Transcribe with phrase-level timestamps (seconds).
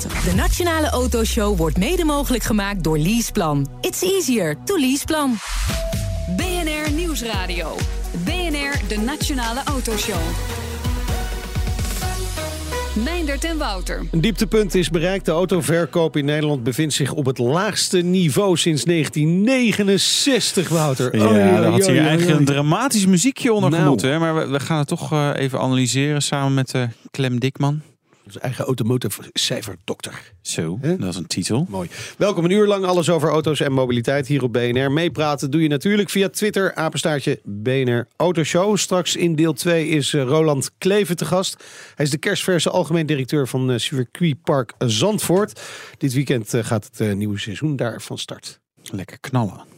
[0.00, 3.68] De Nationale Autoshow wordt mede mogelijk gemaakt door Leaseplan.
[3.80, 5.34] It's easier to leaseplan.
[6.36, 7.76] BNR Nieuwsradio.
[8.24, 10.20] BNR, de Nationale Autoshow.
[13.04, 14.06] Meindert en Wouter.
[14.10, 15.24] Een dieptepunt is bereikt.
[15.24, 21.16] De autoverkoop in Nederland bevindt zich op het laagste niveau sinds 1969, Wouter.
[21.16, 24.00] Ja, Oei, daar had hij eigenlijk een dramatisch muziekje onder Nou.
[24.00, 27.82] hè, Maar we, we gaan het toch eh, even analyseren samen met eh, Clem Dikman.
[28.26, 30.32] Onze eigen automotive cijferdokter.
[30.40, 31.66] Zo, dat is een titel.
[31.68, 31.88] Mooi.
[32.18, 34.92] Welkom een uur lang alles over auto's en mobiliteit hier op BNR.
[34.92, 38.76] Meepraten doe je natuurlijk via Twitter, apenstaartje BNR Autoshow.
[38.76, 41.64] Straks in deel 2 is eh, Roland Kleven te gast.
[41.94, 45.60] Hij is de kerstverse algemeen directeur van eh, Circuitpark Zandvoort.
[45.98, 48.60] Dit weekend eh, gaat het nieuwe seizoen daar van start.
[48.82, 49.75] Lekker knallen.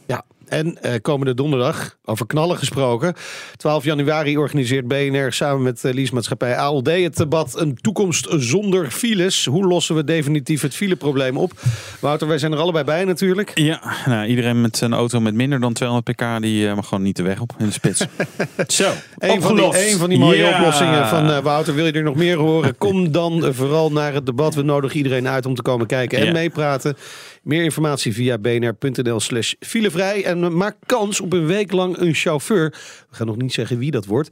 [0.49, 3.13] En eh, komende donderdag, over knallen gesproken.
[3.57, 9.45] 12 januari organiseert BNR samen met uh, leasemaatschappij ALD het debat Een toekomst zonder files.
[9.45, 11.51] Hoe lossen we definitief het fileprobleem op?
[11.99, 13.51] Wouter, wij zijn er allebei bij natuurlijk.
[13.53, 17.03] Ja, nou, iedereen met een auto met minder dan 200 pk, die eh, mag gewoon
[17.03, 17.99] niet de weg op in de spits.
[18.67, 21.75] Zo, Een van, die, een van die mooie oplossingen van Wouter.
[21.75, 22.77] Wil je er nog meer horen?
[22.77, 24.55] Kom dan vooral naar het debat.
[24.55, 26.97] We nodigen iedereen uit om te komen kijken en meepraten.
[27.43, 30.23] Meer informatie via bnr.nl slash filevrij.
[30.23, 32.69] En eh, maak kans op een week lang een chauffeur.
[33.09, 34.29] We gaan nog niet zeggen wie dat wordt.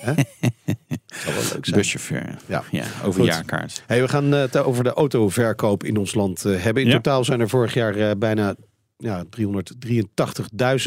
[0.00, 0.12] Hè?
[1.24, 1.76] Zal wel leuk zijn.
[1.76, 2.36] Buschauffeur.
[2.46, 2.64] Ja.
[2.70, 3.28] Ja, over Goed.
[3.28, 3.82] jaarkaart.
[3.86, 6.82] Hey, we gaan eh, het over de autoverkoop in ons land eh, hebben.
[6.82, 6.94] In Ja.
[6.94, 8.54] totaal zijn er vorig jaar eh, bijna
[8.96, 9.24] ja,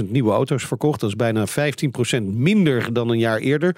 [0.03, 0.99] 383.000 nieuwe auto's verkocht.
[0.99, 3.75] Dat is bijna 15% minder dan een jaar eerder.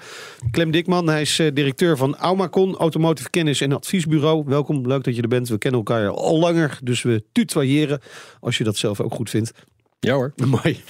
[0.50, 4.44] Clem Dikman, hij is eh, directeur van Aumacon, Automotive Kennis en Adviesbureau.
[4.46, 5.48] Welkom, leuk dat je er bent.
[5.48, 8.00] We kennen elkaar al langer, dus we tutoyeren
[8.40, 9.52] als je dat zelf ook goed vindt.
[10.00, 10.32] Ja hoor.
[10.62, 10.82] Mooi.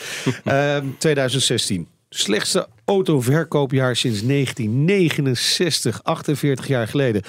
[0.45, 1.89] Ehm, 2016.
[2.09, 7.23] Slechtste autoverkoopjaar sinds 1969, 48 jaar geleden.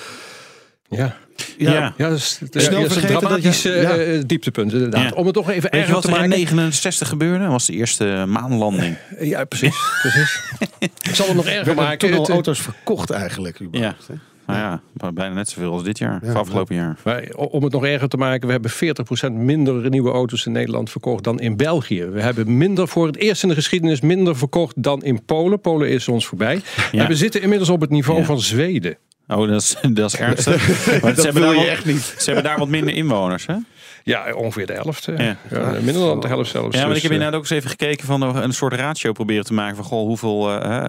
[0.89, 1.17] Ja.
[1.57, 1.93] Ja.
[1.97, 4.23] Ja, dat is, dat is, Snel dat is een dat dramatisch je- eh, ja.
[4.25, 5.03] dieptepunt inderdaad.
[5.03, 5.15] Ja.
[5.15, 6.37] Om het toch even Weet je erger wat te er in maken.
[6.37, 7.43] 69 gebeurde?
[7.43, 8.97] Dat was de eerste maanlanding.
[9.19, 9.75] Ja, precies.
[10.01, 10.39] precies.
[10.79, 12.09] Ik zal het nog erger maken.
[12.09, 13.61] toen al eh, auto's verkocht eigenlijk?
[13.61, 14.13] überhaupt, hè?
[14.51, 16.19] Nou ja, bijna net zoveel als dit jaar.
[16.23, 16.97] Ja, afgelopen jaar.
[17.03, 20.89] Maar om het nog erger te maken, we hebben 40% minder nieuwe auto's in Nederland
[20.89, 22.05] verkocht dan in België.
[22.05, 25.61] We hebben minder voor het eerst in de geschiedenis minder verkocht dan in Polen.
[25.61, 26.61] Polen is ons voorbij.
[26.91, 27.01] Ja.
[27.01, 28.25] En we zitten inmiddels op het niveau Ja.
[28.25, 28.97] van Zweden.
[29.27, 30.67] Oh, dat is, dat is ernstig.
[31.01, 32.01] Maar ze, hebben daar wat, echt niet.
[32.17, 33.55] ze hebben daar wat minder inwoners, hè?
[34.03, 35.07] Ja, ongeveer de helft.
[35.07, 35.17] eh.
[35.17, 35.37] Ja.
[35.49, 36.75] Ja, minder dan de helft zelfs.
[36.75, 38.73] Ja, maar Dus, ik heb eh, inderdaad ook eens even gekeken van eh, een soort
[38.73, 40.83] ratio proberen te maken van goh, hoeveel eh,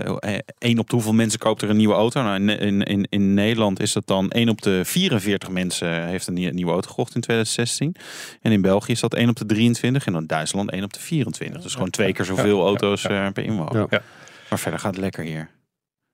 [0.00, 2.22] eh, eh, één op de hoeveel mensen koopt er een nieuwe auto.
[2.22, 6.26] Nou, in, in, in, in Nederland is dat dan 1 op de 44 mensen heeft
[6.26, 7.94] een nie- nieuwe auto gekocht in 2016.
[8.42, 11.00] En in België is dat 1 op de 23 en in Duitsland 1 op de
[11.00, 11.62] 24.
[11.62, 13.86] Dus gewoon twee keer zoveel auto's eh, per inwoner.
[14.50, 15.48] Maar verder gaat het lekker hier.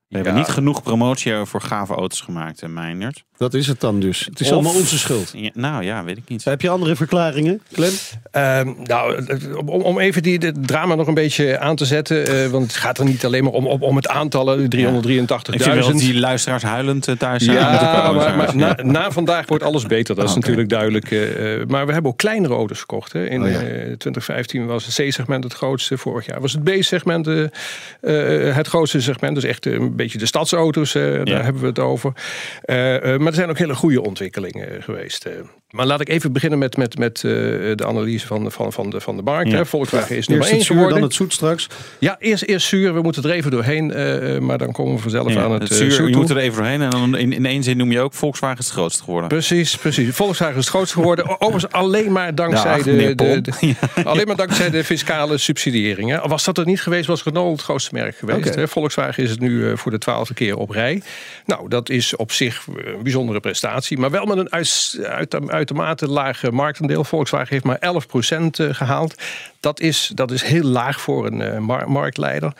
[0.07, 0.23] We Ja.
[0.23, 3.23] hebben niet genoeg promotie voor gave auto's gemaakt, Meijnerd.
[3.37, 4.19] Dat is het dan dus.
[4.25, 5.31] Het is Of- allemaal onze schuld.
[5.35, 6.43] Ja, nou ja, weet ik niet.
[6.43, 7.91] Heb je andere verklaringen, Clem?
[8.31, 9.25] Ehm, nou,
[9.65, 12.27] om, om even die de drama nog een beetje aan te zetten.
[12.27, 14.91] eh, want het gaat er niet alleen maar om, om, om het aantallen, Ik vind
[14.91, 15.91] wel 383.000.
[15.91, 17.57] dat die luisteraars huilend eh, thuis zijn.
[17.57, 20.15] moeten Ja, maar, maar na, na vandaag wordt alles beter.
[20.15, 20.39] Dat is Oké.
[20.39, 21.11] natuurlijk duidelijk.
[21.11, 23.13] eh, maar we hebben ook kleinere auto's verkocht.
[23.13, 23.25] Hè.
[23.25, 23.55] In Oh ja.
[23.59, 23.63] eh,
[23.97, 25.97] 2015 was het C-segment het grootste.
[25.97, 29.35] Vorig jaar was het B-segment het grootste segment.
[29.35, 29.65] Dus echt
[29.99, 30.95] een beetje de stadsauto's.
[30.95, 32.13] eh, daar hebben we het over.
[32.61, 35.25] Eh, eh, maar er zijn ook hele goede ontwikkelingen geweest.
[35.25, 35.31] eh.
[35.69, 37.31] Maar laat ik even beginnen met, met, met eh,
[37.75, 39.51] de analyse van, van, van, de, van de markt.
[39.51, 39.65] Ja.
[39.65, 40.99] Volkswagen is nummer Eerst 1 het zuur, geworden.
[40.99, 41.67] dan het zoet straks.
[41.99, 42.93] Ja, eerst, eerst zuur.
[42.93, 43.91] We moeten er even doorheen.
[43.93, 46.21] eh, maar dan komen we vanzelf Ja, aan het, het zuur, zoet je toe.
[46.21, 46.81] moet er even doorheen.
[46.81, 49.29] En dan in, in één zin noem je ook Volkswagen is het grootste geworden.
[49.29, 50.15] Precies, precies.
[50.15, 51.41] Volkswagen is het grootste geworden.
[51.41, 53.41] Overigens alleen maar dankzij, de, de,
[54.03, 56.09] alleen maar dankzij de fiscale subsidiëring.
[56.09, 56.27] hè.
[56.27, 58.55] Was dat er niet geweest, was Renault het grootste merk geweest.
[58.55, 58.67] Hè.
[58.67, 61.01] Volkswagen is het nu eh, voor de twaalfde keer op rij.
[61.45, 63.97] Nou, dat is op zich eh, een bijzondere prestatie.
[63.97, 67.03] Maar wel met een uit, uit, uitermate laag marktaandeel.
[67.03, 69.15] Volkswagen heeft maar 11% eh, gehaald.
[69.59, 72.53] Dat is, dat is heel laag voor een eh, mar- marktleider.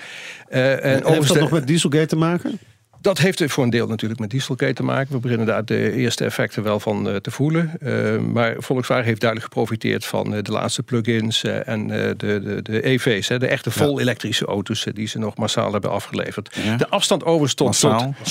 [0.48, 2.60] Eh, en Heeft dat nog met Dieselgate te maken?
[3.06, 5.14] Dat heeft voor een deel natuurlijk met dieselgate te maken.
[5.14, 7.72] We beginnen daar de eerste effecten wel van eh, te voelen.
[7.82, 12.86] Uh, maar Volkswagen heeft duidelijk geprofiteerd van uh, de laatste plug-ins en de, de, de
[12.86, 13.28] EV's.
[13.28, 16.58] Hè, de echte vol elektrische auto's die ze nog massaal hebben afgeleverd.
[16.64, 16.78] Ja.
[16.78, 17.84] De afstand overigens tot...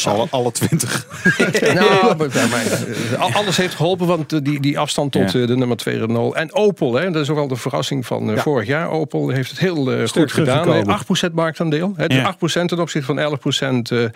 [0.05, 1.07] Alle, alle twintig.
[1.75, 5.47] nou, maar, alles heeft geholpen, want die, die afstand tot ja.
[5.47, 6.35] de nummer 2 Renault.
[6.35, 8.91] En Opel, hè, dat is ook wel de verrassing van vorig jaar.
[8.91, 11.01] Opel heeft het heel goed gedaan.
[11.31, 11.93] 8% marktaandeel.
[11.97, 13.39] Hè, 8% ten opzichte van
[13.99, 14.11] 11%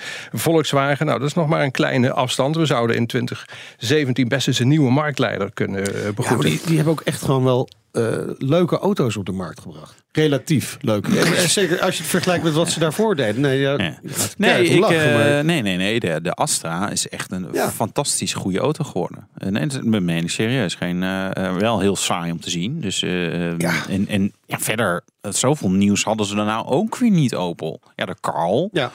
[0.53, 1.07] Volkswagen.
[1.07, 2.57] Nou, dat is nog maar een kleine afstand.
[2.57, 6.51] We zouden in 2017 best eens een nieuwe marktleider kunnen uh, begroeten.
[6.51, 10.03] Ja, die, die hebben ook echt gewoon wel uh, leuke auto's op de markt gebracht.
[10.13, 11.07] Relatief leuk.
[11.09, 13.41] En, zeker als je het vergelijkt met wat ze daarvoor deden.
[13.41, 13.99] Nee, ja, ja.
[14.37, 15.45] Nee, ik, lachen, maar...
[15.45, 16.01] nee, nee, nee.
[16.01, 17.71] De, de Astra is echt een ja.
[17.71, 19.29] fantastisch goede auto geworden.
[19.35, 20.75] Nee, dat meen ik serieus.
[20.75, 22.81] Geen, uh, wel heel saai om te zien.
[22.81, 23.73] Dus, uh, ja.
[23.89, 27.81] En, en ja, verder, zoveel nieuws hadden ze er nou ook weer niet, Opel.
[27.97, 28.69] Ja, de Carl.
[28.73, 28.91] Ja.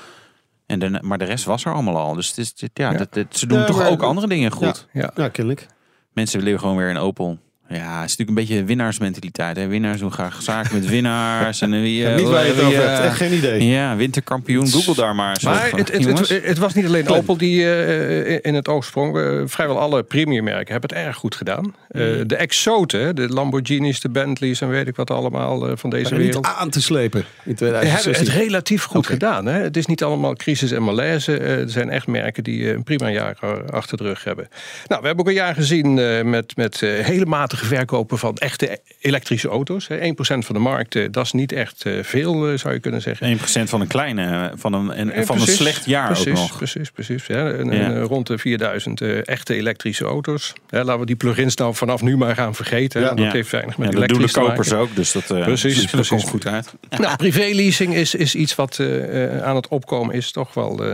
[0.73, 2.13] En de, maar de rest was er allemaal al.
[2.13, 2.97] Dus het is, ja, ja.
[2.97, 4.87] Dat, dat, ze doen ja, toch ook andere dingen goed.
[4.91, 5.29] Ja, ja.
[5.29, 5.67] kennelijk.
[6.13, 7.39] Mensen willen gewoon weer een Opel.
[7.77, 9.55] Ja, het is natuurlijk een beetje winnaarsmentaliteit.
[9.55, 9.67] Hè?
[9.67, 11.61] Winnaars doen graag zaken met winnaars.
[11.61, 13.65] en wie, ja, niet waar je het over hebt, echt geen idee.
[13.65, 15.39] Ja, winterkampioen, Google daar maar.
[15.43, 19.17] Maar het, het, het, het, was niet alleen Opel die uh, in het oog sprong.
[19.17, 21.75] Uh, vrijwel alle premiummerken hebben het erg goed gedaan.
[21.91, 26.45] Uh, de exoten, de Lamborghinis, de Bentleys en weet ik wat allemaal van deze wereld.
[26.45, 28.11] Niet aan te slepen in 2016.
[28.13, 29.11] Hebben het relatief goed okay.
[29.11, 29.45] gedaan.
[29.45, 29.59] Hè?
[29.61, 31.37] Het is niet allemaal crisis en malaise.
[31.37, 33.37] er zijn echt merken die een prima jaar
[33.69, 34.47] achter de rug hebben.
[34.87, 35.93] Nou, we hebben ook een jaar gezien
[36.29, 39.87] met, met hele matige verkopen van echte elektrische auto's.
[39.89, 43.01] 1% van de markt, eh, dat is niet echt eh, veel, eh, zou je kunnen
[43.01, 43.27] zeggen.
[43.27, 46.57] 1% van een kleine, van een, en, van precies, een slecht jaar precies, ook nog.
[46.57, 47.25] Precies, precies.
[47.25, 47.99] Ja, en, ja.
[47.99, 50.53] rond de 4000 echte elektrische auto's.
[50.69, 53.01] Ja, laten we die plugins nou vanaf nu maar gaan vergeten.
[53.01, 53.13] Ja.
[53.13, 54.55] Dat heeft weinig met ja, elektrisch te maken.
[54.55, 56.09] kopers ook, dus dat, uh, precies, dus precies.
[56.09, 56.73] komt goed uit.
[56.89, 60.85] Nou, privéleasing is, is iets wat uh, aan het opkomen is, toch wel...
[60.85, 60.93] Uh,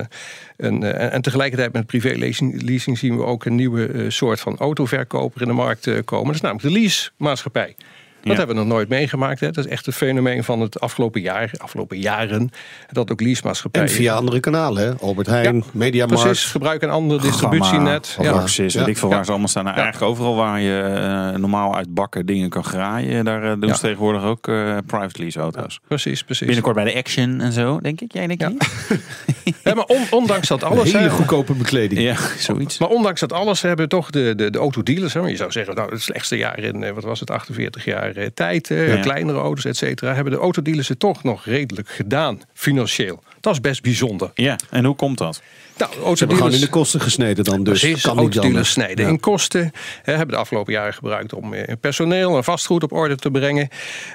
[0.60, 5.42] en, uh, en tegelijkertijd met privéleasing zien we ook een nieuwe uh, soort van autoverkoper
[5.42, 6.26] in de markt uh, komen.
[6.26, 7.76] Dat is namelijk de leasemaatschappij.
[8.24, 8.38] Dat ja.
[8.38, 9.40] hebben we nog nooit meegemaakt.
[9.40, 9.52] Hè.
[9.52, 12.50] Dat is echt een fenomeen van het afgelopen jaar, afgelopen jaren.
[12.92, 13.88] Dat ook leasemaatschappijen...
[13.88, 14.94] En via andere kanalen, hè?
[14.96, 16.24] Albert Heijn, ja, Mediamarkt.
[16.24, 18.18] Precies, gebruik een ander distributienet.
[18.22, 19.64] Ja, weet ik veel waar ze allemaal staan.
[19.64, 23.26] Nou, Eigenlijk overal waar je uh, normaal uit bakken dingen kan graaien.
[23.26, 25.80] Daar uh, doen ze tegenwoordig ook uh, private lease auto's.
[25.88, 26.46] precies, precies.
[26.46, 28.14] Binnenkort bij de Action en zo, denk ik.
[28.14, 28.52] Jij denk ja.
[29.64, 30.94] ja, maar on, ondanks dat alles...
[30.94, 32.02] Hele goedkope bekleding.
[32.02, 32.16] Ja,
[32.50, 32.78] zoiets.
[32.78, 35.14] Maar ondanks dat alles hebben toch de, de, de autodealers...
[35.14, 38.68] Hè, je zou zeggen, nou, het slechtste jaar in, wat was het, 48 jaar tijd,
[38.68, 39.00] ja.
[39.00, 43.24] kleinere auto's, et cetera, hebben de autodealers het toch nog redelijk gedaan, financieel.
[43.40, 44.32] Dat is best bijzonder.
[44.34, 45.42] Ja, en hoe komt dat?
[45.80, 46.20] Nou, autodealers...
[46.20, 47.80] hebben gewoon in de kosten gesneden dan dus.
[47.80, 49.12] Precies, kan autodealers snijden ja.
[49.12, 49.72] in kosten.
[50.04, 53.70] Hè, hebben de afgelopen jaren gebruikt om eh, personeel en vastgoed op orde te brengen.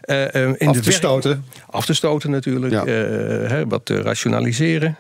[0.07, 1.45] Uh, in af de te stoten.
[1.71, 2.73] Af te stoten natuurlijk.
[2.73, 2.85] Ja.
[2.85, 4.97] Uh, hè, wat te rationaliseren.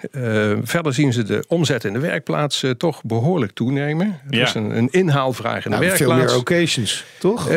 [0.62, 4.20] verder zien ze de omzet in de werkplaats toch behoorlijk toenemen.
[4.30, 4.42] Er ja.
[4.42, 6.20] is een, een, inhaalvraag in nou, de werkplaats.
[6.20, 7.50] Veel meer occasions, toch?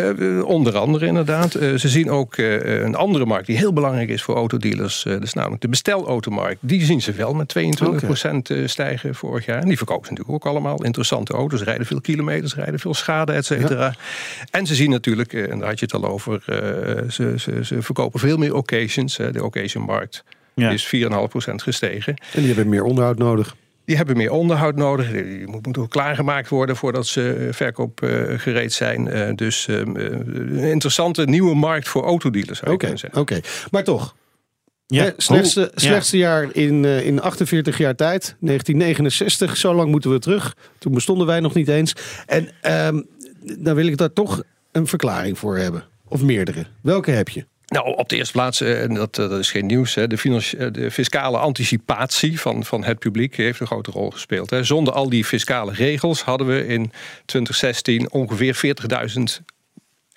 [0.44, 1.52] onder andere inderdaad.
[1.52, 5.04] ze zien ook een andere markt die heel belangrijk is voor autodealers.
[5.04, 6.58] dat is namelijk de bestelautomarkt.
[6.60, 8.68] Die zien ze wel met 22% okay.
[8.68, 9.62] stijgen vorig jaar.
[9.62, 10.84] En die verkopen ze natuurlijk ook allemaal.
[10.84, 13.86] Interessante auto's, rijden veel kilometers, rijden veel schade, et cetera.
[13.86, 13.96] Ja.
[14.52, 17.66] En ze zien natuurlijk, eh, en daar had je het al over, uh, ze, ze,
[17.66, 19.16] ze verkopen veel meer occasions.
[19.16, 20.24] de occasionmarkt
[20.54, 20.70] ja.
[20.70, 21.00] is 4,5%
[21.56, 22.14] gestegen.
[22.34, 23.56] En die hebben meer onderhoud nodig.
[23.86, 25.12] Die hebben meer onderhoud nodig.
[25.12, 29.36] Die moeten ook klaargemaakt worden voordat ze verkoopgereed zijn.
[29.36, 32.92] Dus uh, een interessante nieuwe markt voor autodealers zou okay.
[32.92, 33.44] Oké, okay.
[33.72, 34.16] maar toch,
[34.88, 35.04] ja.
[35.04, 36.28] Hè, slechtste, oh, slechtste ja.
[36.28, 38.36] jaar in, uh, in 48 jaar tijd.
[38.40, 40.56] 1969, zo lang moeten we terug.
[40.80, 41.94] Toen bestonden wij nog niet eens.
[42.26, 42.50] En
[42.88, 43.08] um,
[43.58, 45.84] dan wil ik daar toch een verklaring voor hebben.
[46.08, 46.66] Of meerdere.
[46.82, 47.46] Welke heb je?
[47.68, 51.38] Nou, op de eerste plaats, en dat, dat is geen nieuws, hè, de, de, fiscale
[51.38, 54.50] anticipatie van, van het publiek heeft een grote rol gespeeld.
[54.50, 54.64] Hè.
[54.64, 56.92] Zonder al die fiscale regels hadden we in
[57.26, 58.76] 2016 ongeveer
[59.40, 59.44] 40.000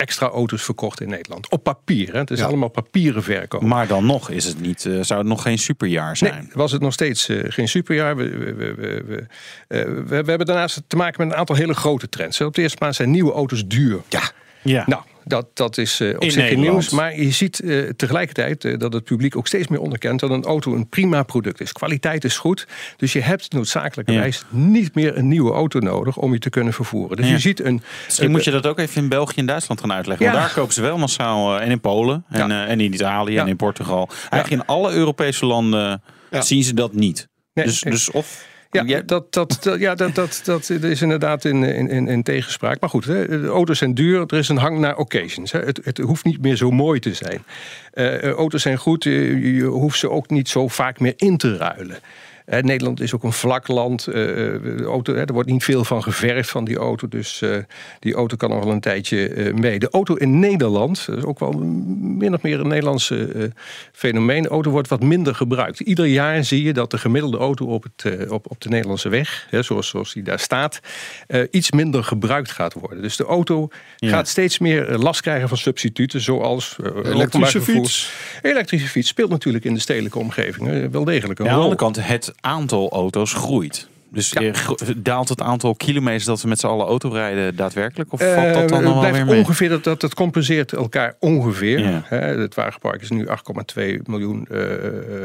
[0.00, 1.50] extra auto's verkocht in Nederland.
[1.50, 2.12] Op papier.
[2.12, 2.18] Hè?
[2.18, 2.44] Het is ja.
[2.44, 3.62] allemaal papieren verkoop.
[3.62, 6.34] Maar dan nog is het niet, uh, zou het nog geen superjaar zijn?
[6.34, 8.16] Nee, was het nog steeds uh, geen superjaar.
[8.16, 8.74] We, we, we,
[9.06, 9.26] we,
[9.68, 12.40] uh, we, hebben daarnaast te maken met een aantal hele grote trends.
[12.40, 14.00] Op de eerste plaats zijn nieuwe auto's duur.
[14.08, 14.22] Ja.
[14.62, 14.84] Ja.
[14.86, 16.90] Nou, dat, dat is uh, op in zich geen nieuws.
[16.90, 20.44] Maar je ziet uh, tegelijkertijd uh, dat het publiek ook steeds meer onderkent dat een
[20.44, 21.72] auto een prima product is.
[21.72, 22.66] Kwaliteit is goed.
[22.96, 24.58] Dus je hebt noodzakelijkerwijs ja.
[24.58, 27.16] niet meer een nieuwe auto nodig om je te kunnen vervoeren.
[27.16, 27.32] Dus ja.
[27.32, 27.82] je ziet een.
[28.04, 30.26] Misschien moet je dat ook even in België en Duitsland gaan uitleggen.
[30.26, 31.60] Want daar kopen ze wel massaal.
[31.60, 32.24] en in Polen.
[32.28, 34.08] En, en in Italië en in Portugal.
[34.30, 37.28] Eigenlijk in alle Europese landen zien ze dat niet.
[37.52, 42.08] Nee, dus, dus of ja, dat, dat, ja dat, dat, dat is inderdaad in, in,
[42.08, 42.80] in tegenspraak.
[42.80, 44.20] Maar goed, hè, auto's zijn duur.
[44.26, 45.52] Er is een hang naar occasions.
[45.52, 45.60] Hè.
[45.60, 47.44] Het, het hoeft niet meer zo mooi te zijn.
[47.94, 49.04] Uh, auto's zijn goed.
[49.04, 51.98] Je hoeft ze ook niet zo vaak meer in te ruilen.
[52.50, 54.06] Eh, Nederland is ook een vlak land.
[54.06, 57.08] Eh, de auto, hè, er wordt niet veel van gevergd van die auto.
[57.08, 57.56] Dus eh,
[57.98, 59.78] die auto kan nog wel een tijdje eh, mee.
[59.78, 61.52] De auto in Nederland, dat is ook wel
[61.98, 63.42] min of meer een Nederlandse eh,
[63.92, 64.42] fenomeen.
[64.42, 65.80] De auto wordt wat minder gebruikt.
[65.80, 69.08] Ieder jaar zie je dat de gemiddelde auto op, het, eh, op, op de Nederlandse
[69.08, 70.80] weg, hè, zoals, zoals die daar staat,
[71.26, 73.02] eh, iets minder gebruikt gaat worden.
[73.02, 74.08] Dus de auto Ja.
[74.08, 77.62] gaat steeds meer eh, last krijgen van substituten, zoals eh, vervoer.
[77.62, 78.12] fiets.
[78.42, 81.64] Elektrische fiets speelt natuurlijk in de stedelijke omgeving eh, wel degelijk een Ja, aan de
[81.64, 81.70] rol.
[81.72, 83.88] andere kant, het aantal auto's groeit.
[84.12, 84.40] Dus Ja.
[84.40, 84.52] eh,
[84.96, 88.12] daalt het aantal kilometers dat we met z'n allen auto rijden daadwerkelijk?
[88.12, 89.38] Of Eh, valt dat dan het nog wel blijft weer mee?
[89.38, 91.78] ongeveer dat, dat compenseert elkaar ongeveer.
[91.80, 92.02] Ja.
[92.08, 94.58] Het wagenpark is nu 8,2 miljoen eh,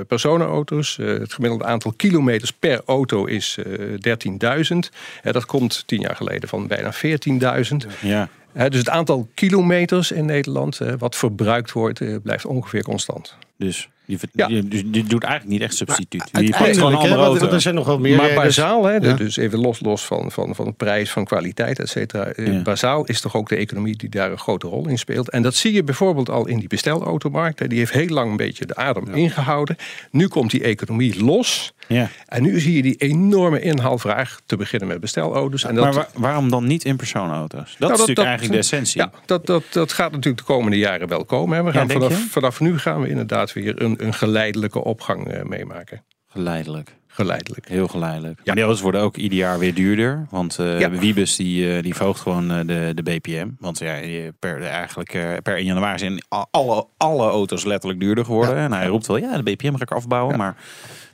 [0.07, 0.97] personenauto's.
[0.99, 4.91] Eh, het gemiddelde aantal kilometers per auto is eh 13.000.
[5.23, 7.87] Eh, dat komt tien jaar geleden van bijna 14.000.
[8.01, 8.29] Ja.
[8.53, 13.35] Dus het aantal kilometers in Nederland eh, wat verbruikt wordt, eh, blijft ongeveer constant.
[13.57, 14.47] Dus je, Ja.
[14.47, 16.29] je, dus je doet eigenlijk niet echt substituut.
[16.31, 17.39] je pakt gewoon andere want, auto.
[17.39, 18.55] want er zijn nog wel meer maar rijders.
[18.55, 22.25] bazaal, hè, dus even los, los van, van, van prijs, van kwaliteit, et cetera.
[22.25, 22.61] Eh, Ja.
[22.61, 25.29] Bazaal is toch ook de economie die daar een grote rol in speelt.
[25.29, 27.59] En dat zie je bijvoorbeeld al in die bestelautomarkt.
[27.59, 27.67] hè.
[27.67, 29.75] Die heeft heel lang een beetje de adem ingehouden.
[30.11, 31.73] Nu komt die economie los.
[31.87, 32.09] Ja.
[32.27, 35.63] En nu zie je die enorme inhaalvraag te beginnen met bestelauto's.
[35.63, 37.69] En dat, Maar wa- waarom dan niet in personenauto's?
[37.69, 39.01] Dat Nou, is natuurlijk eigenlijk de essentie.
[39.01, 41.57] Ja, dat, dat, dat gaat natuurlijk de komende jaren wel komen.
[41.57, 41.63] Hè.
[41.63, 46.03] We gaan vanaf, vanaf nu gaan we inderdaad weer een, een geleidelijke opgang eh, meemaken.
[46.27, 46.95] Geleidelijk.
[47.07, 47.67] Geleidelijk.
[47.67, 48.41] Heel geleidelijk.
[48.45, 50.27] Maar die auto's worden ook ieder jaar weer duurder.
[50.29, 50.89] Want eh Ja.
[50.89, 53.49] Wiebes die, eh, die verhoogt gewoon de, de BPM.
[53.59, 53.99] Want ja,
[54.39, 58.55] per, eigenlijk, per 1 januari zijn alle, alle auto's letterlijk duurder geworden.
[58.55, 60.37] En hij roept wel, ja, de BPM ga ik afbouwen.
[60.37, 60.55] Maar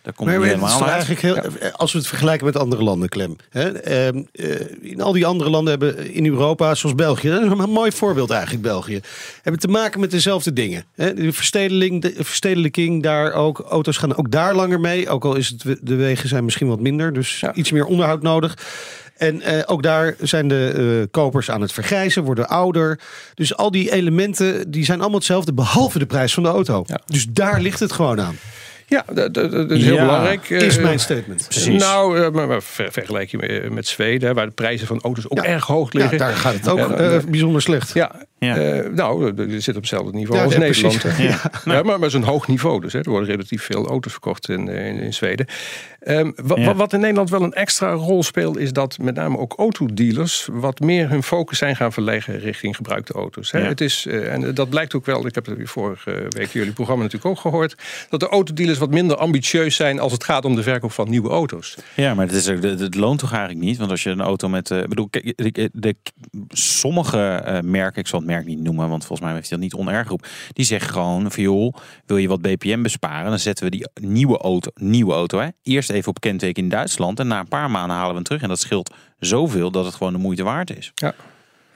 [0.03, 2.83] komt Maar niet het is helemaal eigenlijk heel, eh, als we het vergelijken met andere
[2.83, 3.35] landen, Clem.
[3.49, 4.49] Hè, ehm, eh,
[4.81, 8.29] in al die andere landen hebben in Europa, zoals België, dat is een mooi voorbeeld
[8.29, 8.99] eigenlijk, België,
[9.41, 10.85] hebben te maken met dezelfde dingen.
[10.95, 15.09] Hè, de, verstedeling, de verstedelijking, daar ook, auto's gaan ook daar langer mee.
[15.09, 17.53] Ook al is het, de wegen zijn misschien wat minder, dus Ja.
[17.53, 18.57] iets meer onderhoud nodig.
[19.21, 22.99] En eh, ook daar zijn de eh, kopers aan het vergrijzen, worden ouder.
[23.33, 26.83] Dus al die elementen die zijn allemaal hetzelfde, behalve de prijs van de auto.
[26.87, 27.01] Ja.
[27.05, 28.35] Dus daar ligt het gewoon aan.
[28.91, 30.49] Ja, dat, dat, dat is heel Ja, belangrijk.
[30.49, 31.45] Is Eh, mijn statement.
[31.49, 31.79] Precies.
[31.81, 35.29] Nou, eh, maar, maar ver- vergelijk je met, met Zweden, waar de prijzen van auto's
[35.29, 35.43] ook Ja.
[35.45, 36.17] erg hoog Ja, liggen.
[36.17, 37.93] daar gaat het ook eh, bijzonder slecht.
[37.93, 38.57] Ja, Ja.
[38.57, 41.01] eh, nou, je zit op hetzelfde niveau Ja, als ja, Nederland.
[41.17, 41.41] Ja.
[41.65, 42.93] Ja, maar, maar zo'n hoog niveau dus.
[42.93, 42.99] Hè.
[42.99, 45.45] Er worden relatief veel auto's verkocht in, eh, in, in Zweden.
[46.01, 46.75] Ehm, Ja.
[46.75, 48.57] Wat in Nederland wel een extra rol speelt...
[48.57, 50.47] is dat met name ook autodealers...
[50.51, 53.51] wat meer hun focus zijn gaan verleggen richting gebruikte auto's.
[53.51, 53.59] Hè.
[53.59, 53.67] Ja.
[53.67, 55.25] Het is, eh, en dat blijkt ook wel...
[55.25, 57.75] ik heb het vorige week jullie programma natuurlijk ook gehoord...
[58.09, 59.99] dat de autodealers wat minder ambitieus zijn...
[59.99, 61.77] als het gaat om de verkoop van nieuwe auto's.
[61.95, 63.77] Ja, maar het, is ook, het, het loont toch eigenlijk niet?
[63.77, 64.71] Want als je een auto met...
[64.71, 65.95] eh, bedoel, de, de,
[66.49, 68.89] sommige eh, merken, ik zal het merk niet noemen...
[68.89, 70.27] want volgens mij heeft hij dat niet onerg groep...
[70.53, 73.29] die zeggen gewoon van joh, wil je wat BPM besparen...
[73.29, 77.19] dan zetten we die nieuwe auto, nieuwe auto hè, eerst even op kenteken in Duitsland...
[77.19, 78.41] en na een paar maanden halen we hem terug.
[78.41, 80.91] En dat scheelt zoveel dat het gewoon de moeite waard is.
[80.95, 81.13] Ja.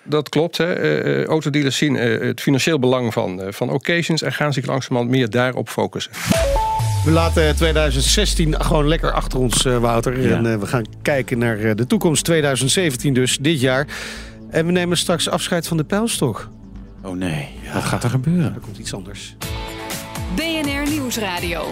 [0.04, 0.58] Dat klopt.
[0.58, 0.74] Hè.
[0.74, 4.66] Eh, eh, autodealers zien eh, het financieel belang van, eh, van occasions en gaan zich
[4.66, 6.12] langzamerhand meer daarop focussen.
[7.06, 10.22] We laten 2016 gewoon lekker achter ons, eh, Wouter.
[10.22, 10.38] Ja.
[10.38, 13.88] En eh, we gaan kijken naar eh, de toekomst 2017 dus, dit jaar.
[14.50, 16.50] En we nemen straks afscheid van de pijlstok.
[17.04, 18.54] Oh nee, wat gaat er gebeuren?
[18.54, 19.36] Er komt iets anders.
[20.36, 21.66] BNR Nieuwsradio.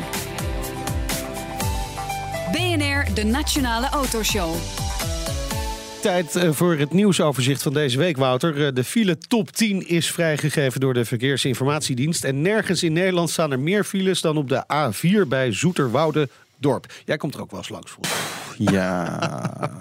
[2.53, 4.55] BNR, de Nationale Autoshow.
[6.01, 8.65] Tijd eh, voor het nieuwsoverzicht van deze week, Wouter.
[8.65, 12.23] Eh, De file top 10 is vrijgegeven door de Verkeersinformatiedienst.
[12.23, 16.29] En nergens in Nederland staan er meer files dan op de A4 bij Zoeterwoude
[16.63, 16.93] Dorp.
[17.05, 18.09] Jij komt er ook wel eens langs, mij.
[18.57, 19.19] Ja,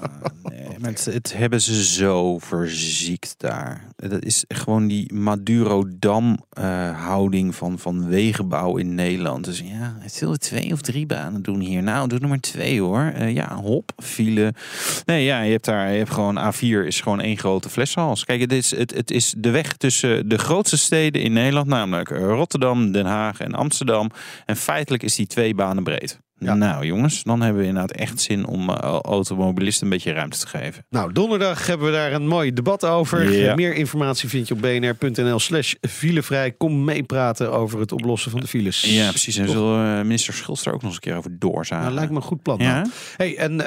[0.42, 3.86] nee, maar het, het hebben ze zo verziekt daar.
[3.96, 9.44] Dat is gewoon die Maduro-dam-houding van, van wegenbouw in Nederland.
[9.44, 11.82] Dus ja, zullen we twee of drie banen doen hier?
[11.82, 13.12] Nou, doe nummer twee hoor.
[13.14, 14.54] Eh, ja, hop, file.
[15.04, 18.24] Nee, ja, je hebt daar, je hebt gewoon A4 is gewoon één grote fleshals.
[18.24, 22.08] Kijk, het is, het, het is de weg tussen de grootste steden in Nederland, namelijk
[22.08, 24.10] Rotterdam, Den Haag en Amsterdam.
[24.46, 26.20] En feitelijk is die twee banen breed.
[26.44, 26.54] Ja.
[26.54, 30.46] Nou jongens, dan hebben we inderdaad echt zin om eh, automobilisten een beetje ruimte te
[30.46, 30.84] geven.
[30.90, 33.32] Nou, donderdag hebben we daar een mooi debat over.
[33.32, 33.49] Ja.
[33.50, 36.52] Eh, Meer informatie vind je op bnr.nl slash filevrij.
[36.52, 38.80] Kom meepraten over het oplossen van de files.
[38.80, 39.37] Ja, precies.
[39.37, 41.84] En zullen we minister Schultz er ook nog eens een keer over doorzagen?
[41.84, 42.58] Nou, lijkt me een goed plan.
[42.58, 42.75] Ja?
[42.75, 42.88] nou.
[43.16, 43.66] Hey, en eh,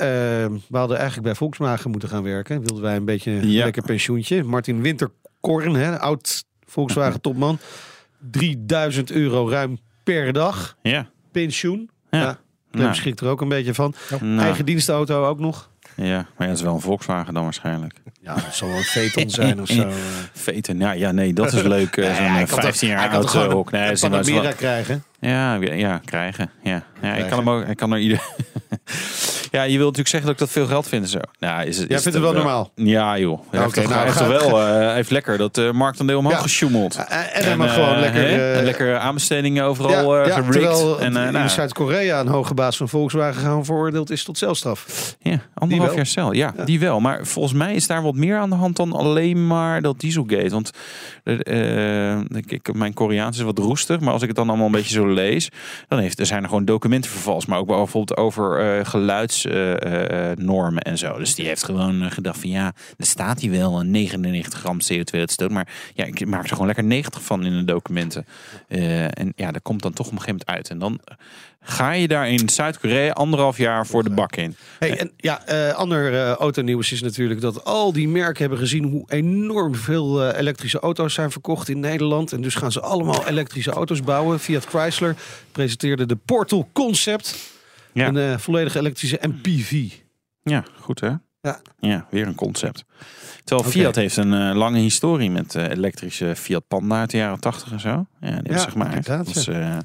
[0.68, 2.60] we hadden eigenlijk bij Volkswagen moeten gaan werken.
[2.62, 4.44] Wilden wij een beetje een lekker pensioentje.
[4.44, 7.58] Martin Winterkorn, hè, oud Volkswagen topman.
[8.32, 11.10] 3000 euro ruim per dag Ja.
[11.32, 11.90] pensioen.
[12.12, 12.40] Ja.
[12.84, 12.96] Nou.
[12.96, 13.94] schrikt er ook een beetje van.
[14.40, 15.70] Eigen dienstauto ook nog.
[15.96, 17.94] Ja, maar ja, het is wel een Volkswagen dan waarschijnlijk.
[18.22, 19.82] Ja, het zal wel een Phaeton zijn of zo.
[19.82, 19.94] eh.
[20.34, 21.98] Veten, ja, ja, nee, dat is leuk.
[21.98, 23.72] eh, Nee, Zo'n hij eh, kan toch- 15 hij jaar kan toch oud eh, hok.
[23.72, 25.04] Nee, een Panamera krijgen.
[25.20, 26.50] Ja, ja, krijgen.
[26.64, 26.84] Ja.
[27.02, 28.22] Ja, ik kan hem ook, hij kan er ieder.
[29.56, 31.20] Ja, je wilt natuurlijk zeggen dat ik dat veel geld vind en zo.
[31.40, 32.72] Nou, is, is Jij vindt het wel normaal?
[32.76, 33.40] Ja, joh.
[33.52, 36.40] Hij heeft, nou, hij heeft wel hij heeft lekker dat eh marktaandeel omhoog Ja.
[36.42, 36.96] gesjoemeld.
[36.96, 38.54] En, en hij mag eh, gewoon lekker...
[38.56, 40.52] eh, lekker aanbestedingen overal ja, ja, gerikt.
[40.52, 44.38] terwijl en, eh, in nou, Zuid-Korea een hoge baas van Volkswagen gewoon veroordeeld is tot
[44.38, 45.16] celstraf.
[45.20, 46.32] ja, anderhalf jaar cel.
[46.32, 47.00] Ja, die wel.
[47.00, 50.50] Maar volgens mij is daar wat meer aan de hand dan alleen maar dat Dieselgate.
[50.50, 50.72] Want
[52.36, 54.00] ik, ik- mijn Koreaans is wat roestig.
[54.00, 55.50] Maar als ik het dan allemaal een beetje zo lees.
[55.88, 57.46] Dan heeft, er zijn er gewoon documenten vervals.
[57.46, 58.86] Maar ook bijvoorbeeld over eh
[59.46, 61.18] geluidsnormen en zo.
[61.18, 64.78] Dus die heeft gewoon eh, gedacht van ja, er staat hier wel een 99 gram
[64.94, 65.52] CO2-uitstoot.
[65.52, 68.26] Maar ja, ik maak er gewoon lekker 90 van in de documenten.
[68.68, 70.70] Eh, en ja, dat komt dan toch op een gegeven moment uit.
[70.70, 71.00] En dan
[71.66, 74.56] ga je daar in Zuid-Korea anderhalf jaar voor de bak in.
[74.80, 78.84] Hey, en ja, eh, ander eh autonieuws is natuurlijk dat al die merken hebben gezien
[78.84, 82.32] hoe enorm veel eh, elektrische auto's zijn verkocht in Nederland.
[82.32, 84.40] En dus gaan ze allemaal elektrische auto's bouwen.
[84.40, 85.16] Fiat Chrysler
[85.52, 87.55] presenteerde de Portal Concept.
[87.96, 88.08] Ja.
[88.08, 89.92] Een eh, volledig elektrische MPV.
[90.44, 91.12] Ja, goed hè?
[91.42, 91.60] Ja.
[91.80, 92.84] Ja, weer een concept.
[93.44, 93.70] Terwijl.
[93.70, 97.72] Fiat heeft een eh, lange historie met eh, elektrische Fiat Panda uit de jaren 80
[97.72, 98.06] en zo.
[98.22, 98.96] Ja, die Ja, ze gemaakt.
[98.96, 99.78] inderdaad, Dat is, eh,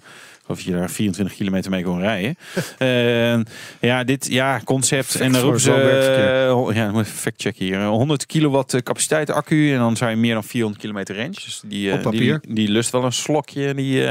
[0.47, 2.37] of je daar 24 kilometer mee kon rijden.
[3.81, 5.15] Ja, dit ja, concept.
[5.15, 6.71] en dan roepen ze.
[6.75, 7.81] ja, moet fact checken hier.
[7.81, 9.73] Eh, 100 kilowatt capaciteit accu.
[9.73, 11.31] En dan zou je meer dan 400 kilometer range.
[11.31, 12.41] Dus die, Op papier.
[12.41, 14.07] Die, die lust wel een slokje, die,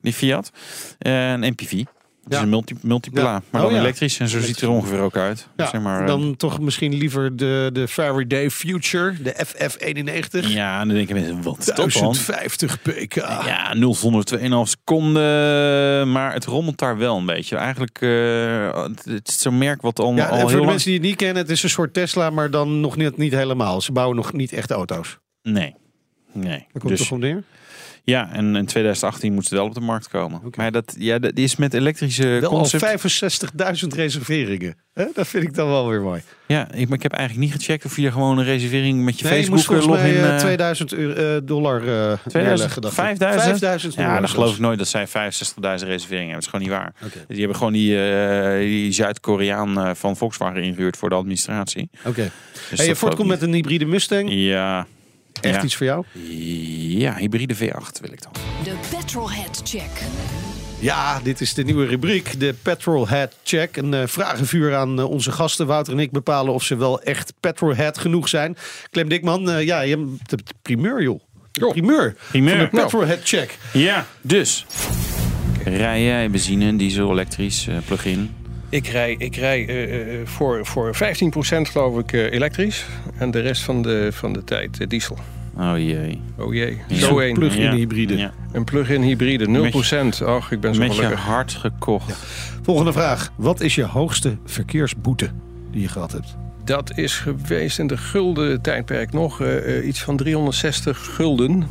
[0.00, 0.50] die Fiat.
[0.98, 1.82] Een MPV.
[2.24, 2.38] Het Ja.
[2.38, 3.42] is een multi, multipla, Ja.
[3.50, 3.82] maar Oh, dan ja.
[3.82, 4.18] elektrisch.
[4.18, 5.48] En zo ziet het er ongeveer ook uit.
[5.56, 10.48] Ja, zeg maar, eh, dan toch misschien liever de, de Faraday Future, de FF91.
[10.48, 11.88] Ja, en dan denken mensen, wat is dat dan?
[11.88, 13.14] 1050 pk.
[13.14, 16.12] Ja, 0 van 2,5 seconden.
[16.12, 17.56] Maar het rommelt daar wel een beetje.
[17.56, 20.68] Eigenlijk, eh, het is zo'n merk wat al, Ja, al voor de lang...
[20.68, 23.32] mensen die het niet kennen, het is een soort Tesla, maar dan nog niet, niet
[23.32, 23.80] helemaal.
[23.80, 25.18] Ze bouwen nog niet echt auto's.
[25.42, 25.74] Nee.
[26.32, 26.48] Nee.
[26.58, 27.42] Daar komt Dus, toch om neer?
[28.06, 30.40] Ja, en in 2018 moet het wel op de markt komen.
[30.56, 33.82] Maar dat, ja, dat is met elektrische Wel al concept...
[33.82, 34.76] 65.000 reserveringen.
[34.94, 35.04] Hè?
[35.14, 36.22] Dat vind ik dan wel weer mooi.
[36.46, 39.24] Ja, ik, maar ik heb eigenlijk niet gecheckt of je gewoon een reservering met je
[39.24, 40.20] Nee, je Facebook volgens login...
[40.20, 42.32] mij eh, eh, 2000 euro, eh, dollar eh 2000?
[42.32, 43.00] neerleggen, dacht ik.
[43.00, 43.58] 5000?
[43.58, 46.32] 5000 Ja, dollar dan geloof ik nooit dat zij 65.000 reserveringen hebben.
[46.32, 46.92] Dat is gewoon niet waar.
[47.28, 51.90] Die hebben gewoon die, eh, die Zuid-Koreaan eh, van Volkswagen ingehuurd voor de administratie.
[52.04, 52.30] Oké.
[52.70, 54.28] Dus Hey, je Ford komt met een hybride Mustang.
[54.32, 54.86] Ja.
[55.44, 55.62] Echt ja.
[55.62, 56.04] iets voor jou?
[56.98, 58.32] Ja, hybride V8 wil ik dan.
[58.64, 59.90] De Petrolhead Check.
[60.78, 63.76] Ja, dit is de nieuwe rubriek, de Petrolhead Check.
[63.76, 65.66] Een eh, vragenvuur aan eh, onze gasten.
[65.66, 68.56] Wouter en ik bepalen of ze wel echt petrolhead genoeg zijn.
[68.90, 71.20] Clem Dikman, eh, ja, je hebt de primeur, joh.
[71.50, 72.56] De primeur, Primeur.
[72.56, 73.58] van de Petrolhead Check.
[73.72, 74.66] Ja, dus.
[75.64, 78.30] Rij jij benzine, diesel, elektrisch, eh, plug-in?
[78.74, 80.98] Ik rij, ik rij eh, eh, voor, voor 15%
[81.70, 82.86] geloof ik eh, elektrisch.
[83.18, 85.18] En de rest van de, van de tijd eh, diesel.
[85.58, 86.20] Oh jee.
[86.38, 86.96] Oh jee, Ja.
[86.96, 87.34] zo één.
[87.34, 87.72] Plug-in Ja.
[87.74, 88.16] hybride.
[88.16, 88.32] Ja.
[88.52, 90.22] Een plug-in hybride, 0%.
[90.26, 91.20] Och, ik ben zo Met je gelukkig.
[91.24, 92.12] hart gekocht.
[92.62, 93.32] Volgende vraag.
[93.36, 95.30] Wat is je hoogste verkeersboete
[95.70, 96.36] die je gehad hebt?
[96.64, 101.66] Dat is geweest in de gulden tijdperk nog eh, eh, iets van 360 gulden.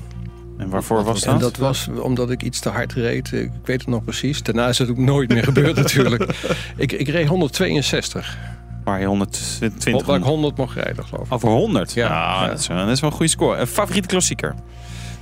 [0.64, 1.42] En waarvoor was En dat?
[1.42, 3.32] dat was omdat ik iets te hard reed.
[3.32, 4.44] Ik weet het nog precies.
[4.44, 6.36] Daarna is het ook nooit meer gebeurd natuurlijk.
[6.78, 8.38] Ik, ik reed 162.
[8.84, 11.34] Waar je 120 Waar ik 100 mocht rijden, geloof ik.
[11.34, 11.94] Over 100?
[11.94, 12.48] Ja.
[12.48, 13.58] Dat, is, wel- dat is wel een goede score.
[13.60, 14.54] Een favoriete klassieker?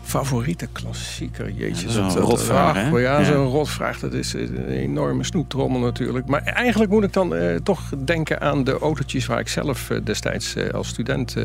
[0.03, 1.87] Favoriete klassieker, jeetje.
[1.89, 2.89] Ja, dat is een rotvraag, ach, hè?
[2.97, 3.23] Ja, Ja.
[3.23, 3.99] zo'n rotvraag.
[3.99, 6.27] Dat is een enorme snoeptrommel natuurlijk.
[6.27, 9.25] Maar eigenlijk moet ik dan eh, toch denken aan de autootjes...
[9.25, 11.43] waar ik zelf eh, destijds eh, als student eh,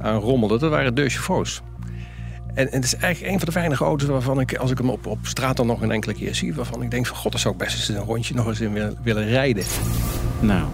[0.00, 0.58] aan rommelde.
[0.58, 1.60] Dat waren deux chevaux.
[2.54, 5.06] En, het is eigenlijk een van de weinige auto's waarvan ik, als ik hem op,
[5.06, 6.54] op straat dan nog een enkele keer zie...
[6.54, 8.72] waarvan ik denk van, god, daar zou ik best eens een rondje nog eens in
[8.72, 9.64] willen, willen rijden.
[10.40, 10.68] Nou,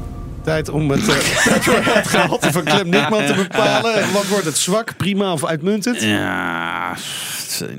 [0.47, 1.17] Tijd om het uh,
[1.53, 4.13] petrolhead gehalte van Clem Dikman te bepalen.
[4.13, 6.03] Wat wordt het zwak, prima of uitmuntend?
[6.03, 6.95] ja,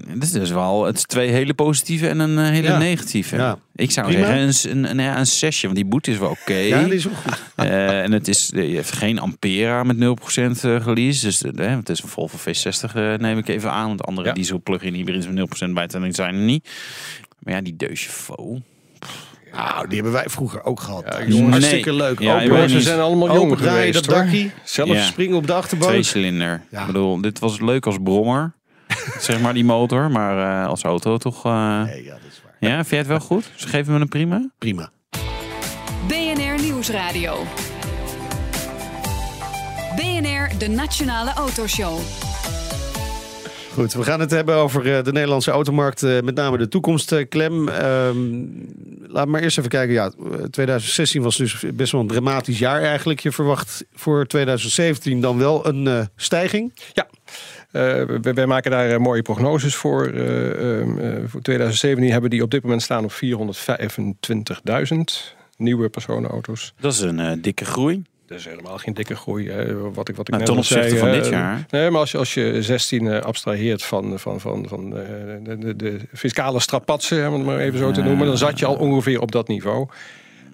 [0.08, 2.78] het is dus wel het is twee hele positieve en een eh, hele Ja.
[2.78, 3.36] negatieve.
[3.36, 3.58] Ja.
[3.76, 4.26] Ik zou Prima.
[4.26, 6.54] zeggen een, een, een, een zesje, want die boete is wel oké.
[6.54, 7.42] Ja, die is wel goed.
[7.56, 11.26] Eh, en het is, je hebt geen Ampera met 0% eh, release.
[11.26, 13.88] Dus eh, het is een Volvo V60 eh, neem ik even aan.
[13.88, 14.34] Want andere Ja.
[14.34, 16.70] diesel plug-in hybrids met 0% bijtelling zijn er niet.
[17.40, 18.60] Maar ja, die Deux Chevaux.
[19.54, 21.04] Nou, die hebben wij vroeger ook gehad.
[21.06, 21.52] Ja, jongens.
[21.52, 21.98] hartstikke Nee.
[21.98, 22.20] leuk.
[22.20, 22.84] Ja, Open- we niet.
[22.84, 24.52] zijn allemaal jong draaien, geweest, dat dakkie.
[24.64, 25.02] Zelf Ja.
[25.04, 25.92] springen op de achterbank.
[25.92, 26.62] Tweecilinder.
[26.72, 26.80] Ja.
[26.82, 28.54] Ik bedoel, dit was leuk als brommer.
[29.20, 30.12] zeg maar die motor.
[30.12, 31.46] Maar eh, als auto toch...
[31.46, 32.70] eh, Nee, ja, dat is waar.
[32.70, 33.52] Ja, vind jij het wel goed?
[33.56, 34.50] Ze geven me een prima.
[34.58, 34.90] Prima.
[36.08, 37.38] BNR Nieuwsradio.
[39.96, 42.00] BNR, de Nationale Autoshow.
[43.74, 46.02] Goed, we gaan het hebben over eh, de Nederlandse automarkt.
[46.02, 47.68] met name de toekomst, Clem.
[47.70, 48.16] Ehm,
[49.08, 49.94] laat maar eerst even kijken.
[49.94, 53.20] Ja, eh, 2016 was dus best wel een dramatisch jaar eigenlijk.
[53.20, 56.74] Je verwacht voor 2017 dan wel een eh, stijging.
[56.94, 57.08] Ja,
[57.72, 60.08] Eh, wij, wij maken daar eh, mooie prognoses voor.
[60.08, 65.36] Eh, ehm, eh, voor 2017 hebben die op dit moment staan op 425.000.
[65.58, 66.74] nieuwe personenauto's.
[66.80, 68.02] Dat is een dikke groei.
[68.28, 69.50] Dat is helemaal geen dikke groei.
[69.50, 69.92] Hè.
[69.92, 71.66] Wat ik, wat ik Nou, net ten al opzichte zei, van dit jaar.
[71.70, 75.06] Nee, maar als je, als je 16 eh, abstraheert van, van, van, van eh,
[75.44, 78.66] de, de, de fiscale strapatsen, om het maar even zo te noemen, dan zat je
[78.66, 79.88] al ongeveer op dat niveau.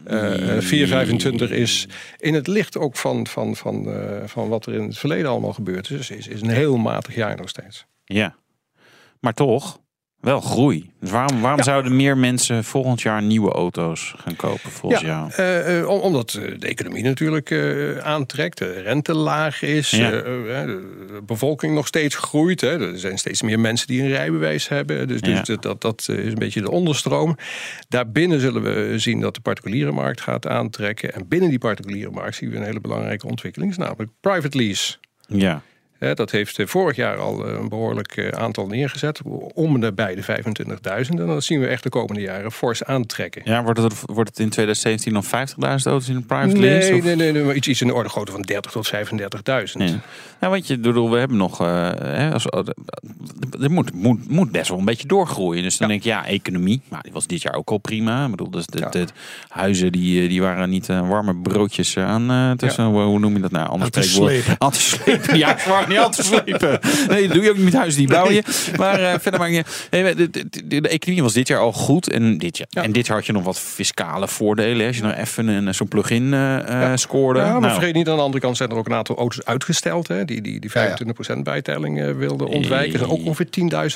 [0.03, 3.87] Eh, eh, 4,25 is in het licht ook van, van, van,
[4.25, 7.37] van wat er in het verleden allemaal gebeurd is, is, is een heel matig jaar
[7.37, 7.85] nog steeds.
[8.05, 8.35] Ja.
[9.19, 9.79] Maar toch,
[10.23, 10.91] wel groei.
[10.99, 11.63] Dus waarom, waarom Ja.
[11.65, 15.31] zouden meer mensen volgend jaar nieuwe auto's gaan kopen volgens jou?
[15.31, 17.51] eh, eh, om- omdat eh, de economie natuurlijk
[18.03, 20.09] aantrekt, de rente laag is, Ja.
[20.09, 22.61] de bevolking nog steeds groeit.
[22.61, 22.91] Hè.
[22.91, 25.07] Er zijn steeds meer mensen die een rijbewijs hebben.
[25.07, 25.41] Dus, dus Ja.
[25.43, 27.37] dat, dat, dat is een beetje de onderstroom.
[27.89, 31.13] Daarbinnen zullen we zien dat de particuliere markt gaat aantrekken.
[31.13, 34.95] En binnen die particuliere markt zien we een hele belangrijke ontwikkeling, namelijk private lease.
[35.27, 35.61] Ja.
[36.13, 39.21] Dat heeft eh, vorig jaar al eh, een behoorlijk eh, aantal neergezet.
[39.53, 41.09] Om de 25.000.
[41.09, 43.41] En dat zien we echt de komende jaren fors aantrekken.
[43.45, 45.31] Ja, wordt het, wordt het in 2017 nog 50.000
[45.65, 46.89] auto's in een private lease?
[46.89, 48.91] Nee, of- nee, nee, nee, maar iets, iets in de orde grootte van 30 tot
[48.93, 49.11] 35.000.
[49.73, 49.99] Ja.
[50.41, 51.61] Ja, want je bedoel, we hebben nog.
[51.61, 52.45] eh, hè, als,
[53.61, 55.63] er moet, moet, moet best wel een beetje doorgroeien.
[55.63, 55.93] Dus dan Ja.
[55.93, 56.81] denk ik, ja, economie.
[56.89, 58.23] Maar die was dit jaar ook al prima.
[58.25, 58.89] Ik bedoel, dus de, Ja.
[58.89, 59.05] de
[59.49, 62.57] huizen die, die waren niet warme broodjes aan.
[62.57, 63.67] tussen, hoe, hoe noem je dat nou?
[63.69, 64.75] Anders spreekwoord.
[64.75, 65.37] slepen.
[65.37, 65.57] Ja,
[65.93, 66.79] niet aan te slepen.
[67.09, 68.43] Nee, dat doe je ook niet met huizen die bouw je.
[68.77, 69.63] Maar eh, verder maak je.
[69.91, 72.09] Nee, de, de, de, de economie was dit jaar al goed.
[72.09, 72.83] En dit jaar, Ja.
[72.83, 74.79] en dit jaar had je nog wat fiscale voordelen.
[74.79, 74.87] hè.
[74.87, 77.39] Als je nou even een, zo'n plug-in eh, eh, scoorde.
[77.39, 79.45] Ja, maar Nou, vergeet niet, aan de andere kant zijn er ook een aantal auto's
[79.45, 80.07] uitgesteld.
[80.07, 80.97] Hè, die, die die Ja, ja.
[81.37, 82.93] 25% bijtelling eh, wilden ontwijken.
[82.93, 83.47] Er zijn ook ongeveer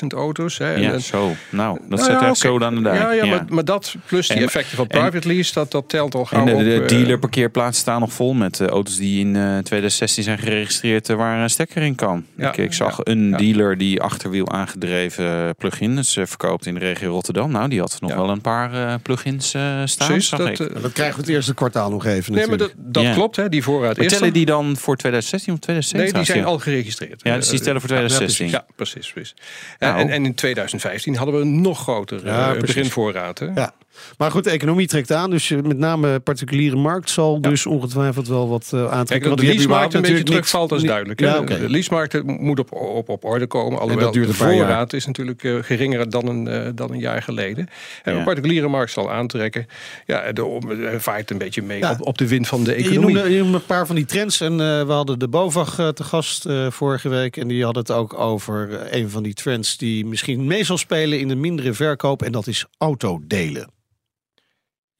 [0.02, 0.58] 10.000 auto's.
[0.58, 1.32] Hè, En- Ja, zo.
[1.50, 2.34] Nou, dat Nou zet echt oké.
[2.34, 3.00] zo aan de dijk.
[3.00, 3.24] Ja, ja.
[3.26, 6.24] Maar, maar dat plus die En- effecten van en- private lease, dat, dat telt al
[6.24, 9.36] gauw En de, de eh, dealer parkeerplaatsen staan nog vol met eh, auto's die in
[9.36, 12.24] eh, 2016 zijn geregistreerd eh, waar een stekker in kan.
[12.36, 12.48] Ja.
[12.48, 13.12] Ik, ik zag Ja.
[13.12, 17.50] een dealer die achterwiel aangedreven plug-ins eh, verkoopt in de regio Rotterdam.
[17.50, 18.16] Nou, die had nog Ja.
[18.16, 20.08] wel een paar eh, plug-ins eh, staan.
[20.08, 23.12] Precies, dat, dat krijgen we het eerste kwartaal nog even nee, maar dat, dat Ja.
[23.12, 26.14] klopt, hè, die voorraad Maar tellen die dan voor 2016 of 2017?
[26.20, 27.20] Nee, die zijn al geregistreerd.
[27.22, 28.50] Ja, dus die tellen voor ja, 2016.
[28.50, 29.12] Ja, precies.
[29.12, 29.34] precies.
[29.78, 29.98] Nou.
[29.98, 32.74] En, en in 2015 hadden we een nog groter Ja, eh, precies.
[32.74, 33.38] beginvoorraad.
[33.38, 33.46] Hè?
[33.54, 33.72] Ja.
[34.18, 35.30] Maar goed, de economie trekt aan.
[35.30, 39.06] Dus eh, met name particuliere markt zal dus ongetwijfeld wel wat eh aantrekken.
[39.06, 41.20] Kijk, dat de leasemarkt een beetje terugvalt, dat is duidelijk.
[41.20, 41.40] Ja.
[41.40, 43.78] De leasemarkt moet op, op, op orde komen.
[43.78, 44.52] Alhoewel duurt de jaar.
[44.52, 47.68] voorraad is natuurlijk eh, geringer dan een, dan een jaar geleden.
[48.02, 49.66] En de particuliere markt zal aantrekken.
[50.06, 53.14] Ja, de, vaart een beetje mee op, op de wind van de Je economie.
[53.14, 54.40] noemde, je noemde een paar van die trends.
[54.40, 54.56] En
[54.86, 57.36] we hadden de BOVAG te gast vorige week.
[57.36, 61.20] En die hadden het ook over een van die trends die misschien mee zal spelen
[61.20, 62.22] in de mindere verkoop.
[62.22, 63.76] En dat is autodelen.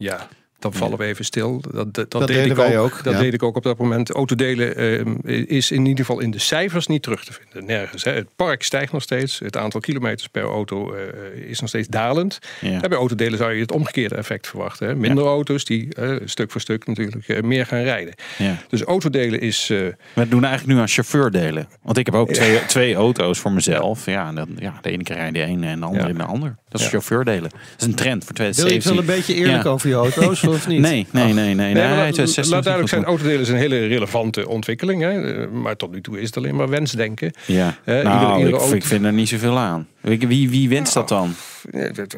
[0.00, 1.60] Ja, dan vallen we even stil.
[1.72, 3.04] Dat, dat, Dat deed deden ik wij ook.
[3.04, 3.20] Dat ja.
[3.20, 4.10] deed ik ook op dat moment.
[4.10, 7.64] Autodelen eh, is in ieder geval in de cijfers niet terug te vinden.
[7.66, 8.04] Nergens.
[8.04, 8.12] Hè.
[8.12, 9.38] Het park stijgt nog steeds.
[9.38, 11.02] Het aantal kilometers per auto eh,
[11.50, 12.38] is nog steeds dalend.
[12.60, 12.82] Ja.
[12.82, 14.88] En bij autodelen zou je het omgekeerde effect verwachten.
[14.88, 14.94] Hè.
[14.94, 18.14] Minder auto's die eh, stuk voor stuk natuurlijk eh, meer gaan rijden.
[18.38, 18.56] Ja.
[18.68, 19.70] Dus autodelen is...
[19.70, 19.78] eh,
[20.12, 21.68] We doen eigenlijk nu aan chauffeur delen.
[21.82, 24.06] Want ik heb ook twee, twee auto's voor mezelf.
[24.06, 26.10] Ja, en dan, ja, de ene keer rijdt de ene en de andere Ja.
[26.10, 26.56] in de ander.
[26.68, 26.92] Dat is Ja.
[26.92, 27.50] chauffeur delen.
[27.50, 28.90] Dat is een trend voor Wil je 2017.
[28.90, 29.70] wel een beetje eerlijk Ja.
[29.70, 30.80] over je auto's of niet?
[30.80, 31.54] Nee, nee, nee, nee.
[31.54, 35.02] nee, Nee, laat- 2016 laat duidelijk zijn, autodelen is een hele relevante ontwikkeling.
[35.02, 35.40] Hè.
[35.42, 37.32] Eh, Maar tot nu toe is het alleen maar wensdenken.
[37.46, 39.86] Ja, Eh, nou, iedere- iedere ik, auto- ik vind er niet zoveel aan.
[40.00, 41.34] Wie, wie, wie wenst dat dan?
[41.72, 42.10] Ja, dat- dat-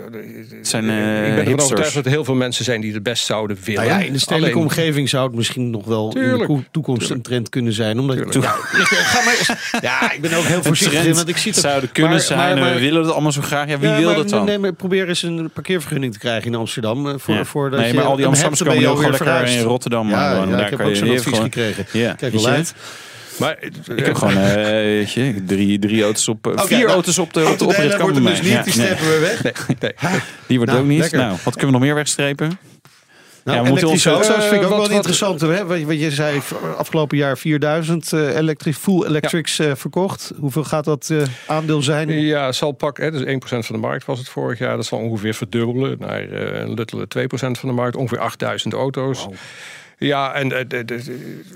[0.63, 1.63] zijn, eh, ik ben ervan hipsters.
[1.63, 3.85] overtuigd dat er heel veel mensen zijn die het best zouden willen.
[3.87, 6.63] Nou ja, in de stedelijke Alleen- omgeving zou het misschien nog wel in de ko-
[6.71, 7.99] toekomst een trend kunnen zijn.
[7.99, 8.17] Omdat.
[8.35, 11.61] Ja, ga maar eens- ja, ik ben ook heel voorzichtig in, want ik zie het
[11.61, 12.39] zouden kunnen maar- zijn.
[12.39, 13.69] maar- en maar- we willen het allemaal zo graag.
[13.69, 14.45] Ja, wie Ja, wil maar dat dan?
[14.45, 17.09] Nee, maar probeer eens een parkeervergunning te krijgen in Amsterdam.
[17.09, 17.45] eh, Voor, Ja.
[17.45, 19.63] voordat nee, je maar al die Amsterdammers komen ook gewoon alweer lekker in.
[19.65, 20.09] Rotterdam.
[20.09, 20.49] Ja, wonen.
[20.51, 21.87] ja, Daar ik heb ook je zo'n advies gewoon- gekregen.
[21.93, 22.75] Ja, Kijk uit.
[23.39, 23.57] Maar,
[23.97, 27.19] Ik heb gewoon eh, weet je, drie, drie auto's op, eh, Oké, vier nou, auto's
[27.19, 29.43] op de, op de oprit kan wordt dus niet, die Ja, nee, strepen we weg.
[29.43, 30.21] nee, nee.
[30.47, 31.01] die wordt Nou, ook niet.
[31.01, 31.19] lekker.
[31.19, 32.59] Nou, wat kunnen we nog meer wegstrepen?
[33.45, 35.41] Nou, Ja, we moeten ons- auto's vind ik eh, ook wat- wel wat- interessant.
[35.41, 35.67] Hè?
[35.67, 36.41] Wat, wat je zei,
[36.77, 40.33] afgelopen jaar 4000 eh elektrisch, full electrics eh, verkocht.
[40.39, 42.09] Hoeveel gaat dat eh, aandeel zijn?
[42.21, 43.05] Ja, zal pakken.
[43.05, 44.77] Hè, dus 1% van de markt was het vorig jaar.
[44.77, 47.97] Dat zal ongeveer verdubbelen naar eh, een luttele 2% van de markt.
[47.97, 49.27] Ongeveer 8000 auto's.
[50.03, 50.89] Ja, en, eh,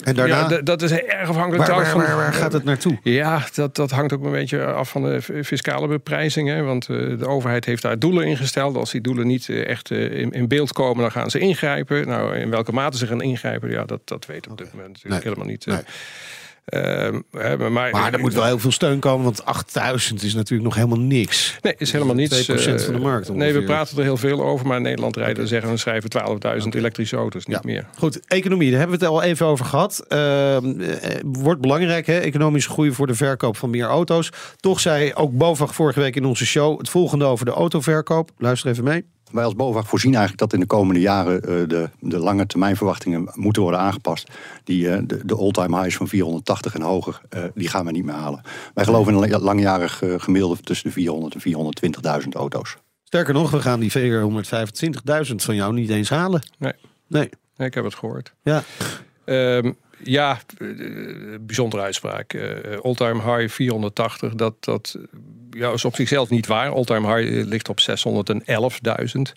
[0.04, 0.48] En daarna?
[0.50, 2.00] ja, dat is erg afhankelijk Waar, waar, van...
[2.00, 2.98] waar, waar gaat het naartoe?
[3.02, 6.48] Ja, dat, dat hangt ook een beetje af van de fiscale beprijzing.
[6.48, 6.62] Hè?
[6.62, 8.76] Want eh, de overheid heeft daar doelen ingesteld.
[8.76, 12.06] Als die doelen niet eh, echt in, in beeld komen, dan gaan ze ingrijpen.
[12.08, 15.24] Nou, in welke mate ze gaan ingrijpen, ja, dat, dat weet op dit moment natuurlijk
[15.24, 15.32] Nee.
[15.32, 15.66] helemaal niet.
[15.66, 15.78] Nee.
[16.64, 20.74] Ehm, maar, maar, er moet wel heel veel steun komen, want 8000 is natuurlijk nog
[20.74, 21.56] helemaal niks.
[21.62, 22.42] Nee, is helemaal niets.
[22.50, 23.62] 2% eh, van de markt Nee, we ongeveer.
[23.64, 24.66] praten er heel veel over.
[24.66, 26.10] Maar in Nederland rijden, zeggen we, schrijven
[26.62, 27.62] 12.000 elektrische auto's, niet Ja.
[27.64, 27.86] meer.
[27.98, 30.04] Goed, economie, daar hebben we het al even over gehad.
[30.08, 30.56] Eh,
[31.22, 32.18] wordt belangrijk, hè?
[32.18, 34.30] economische groei voor de verkoop van meer auto's.
[34.60, 38.30] Toch zei ook BOVAG vorige week in onze show het volgende over de autoverkoop.
[38.38, 39.04] Luister even mee.
[39.34, 42.76] Wij als BOVAG voorzien eigenlijk dat in de komende jaren eh, de, de lange termijn
[42.76, 44.30] verwachtingen moeten worden aangepast.
[44.64, 48.04] Die, eh, de, de all-time highs van 480 en hoger, eh, die gaan we niet
[48.04, 48.40] meer halen.
[48.74, 52.76] Wij geloven in een la- langjarig gemiddelde tussen de 400 en 420.000 auto's.
[53.04, 56.42] Sterker nog, we gaan die 425.000 van jou niet eens halen.
[56.58, 56.72] Nee.
[57.08, 57.28] Nee.
[57.56, 58.34] Nee, ik heb het gehoord.
[58.42, 58.62] Ja.
[59.24, 59.72] Ehm,
[60.04, 60.68] ja, eh,
[61.40, 62.32] bijzondere uitspraak.
[62.32, 64.96] Eh All-time high 480, dat, dat
[65.50, 66.70] ja, is op zichzelf niet waar.
[66.70, 69.32] All-time high ligt op 611.000.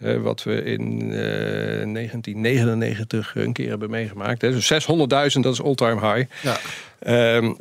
[0.00, 4.42] Eh, wat we in eh, 1999 een keer hebben meegemaakt.
[4.42, 4.50] Hè.
[4.50, 6.30] Dus 600.000, dat is all-time high.
[6.42, 6.58] Ja.
[6.98, 7.52] Ehm,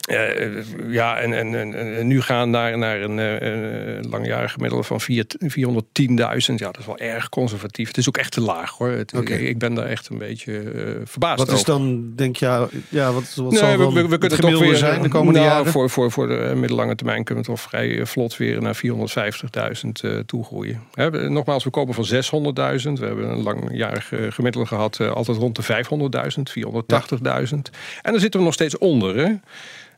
[0.00, 4.84] eh, ja, en, en, en, en nu gaan naar, naar een, eh, een langjarig gemiddelde
[4.84, 6.54] van vier- 410.000.
[6.54, 7.88] Ja, dat is wel erg conservatief.
[7.88, 8.88] Het is ook echt te laag hoor.
[8.88, 12.44] Het, ik, ik ben daar echt een beetje eh, verbaasd Wat is dan, denk je,
[12.44, 14.76] ja, ja wat, wat Nee, zal we, dan we, we het kunnen toch gemiddelde weer
[14.76, 15.72] zijn de komende nou, jaren?
[15.72, 20.18] Voor, voor, voor de middellange termijn kunnen we toch vrij vlot weer naar 450.000 eh
[20.26, 20.82] toegroeien.
[20.94, 22.92] Hè, nogmaals, we komen van 600.000.
[22.92, 27.70] We hebben een langjarig gemiddelde gehad, eh, altijd rond de 500.000, 480.000.
[28.02, 29.16] En daar zitten we nog steeds onder.
[29.16, 29.32] Hè?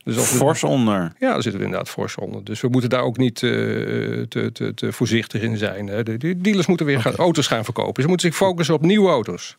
[0.03, 1.13] Dus als we- Fors onder.
[1.19, 2.43] ja, daar zitten we inderdaad fors onder.
[2.43, 5.87] Dus we moeten daar ook niet eh, te, te, te voorzichtig in zijn.
[5.87, 6.03] Hè.
[6.03, 8.01] De, de dealers moeten weer gaan, auto's gaan verkopen.
[8.03, 9.57] Ze moeten zich focussen op nieuwe auto's.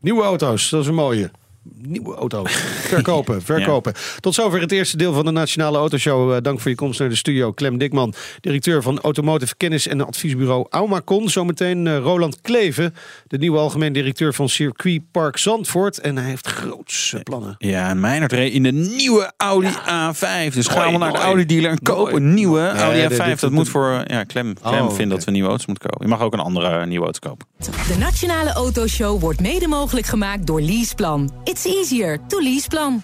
[0.00, 1.30] Nieuwe auto's, dat is een mooie.
[1.62, 2.52] Nieuwe auto's.
[2.94, 3.92] Verkopen, verkopen.
[4.20, 6.32] Tot zover het eerste deel van de Nationale Autoshow.
[6.34, 7.52] Eh, dank voor je komst naar de studio.
[7.52, 11.28] Clem Dikman, directeur van Automotive Kennis en adviesbureau Aumacon.
[11.28, 12.94] Zometeen eh, Roland Kleven,
[13.26, 15.98] de nieuwe algemeen directeur van Circuit Park Zandvoort.
[16.00, 17.54] En hij heeft grootse plannen.
[17.58, 20.54] Ja, en Meijnerd reed in de nieuwe Audi A5.
[20.54, 21.18] Dus gaan we naar de.
[21.18, 23.08] Audi dealer en kopen een nieuwe Audi Nee, A5.
[23.16, 24.02] dit- dit- dat moet voor...
[24.06, 26.06] Ja, Clem, Clem Oh, vindt dat we nieuwe auto's moeten kopen.
[26.06, 27.46] Je mag ook een andere eh, nieuwe auto kopen.
[27.88, 31.30] De Nationale Autoshow wordt mede mogelijk gemaakt door Leaseplan.
[31.50, 33.02] It's easier to Leaseplan.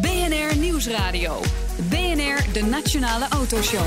[0.00, 1.40] BNR Nieuwsradio.
[1.88, 3.86] BNR, de Nationale Autoshow.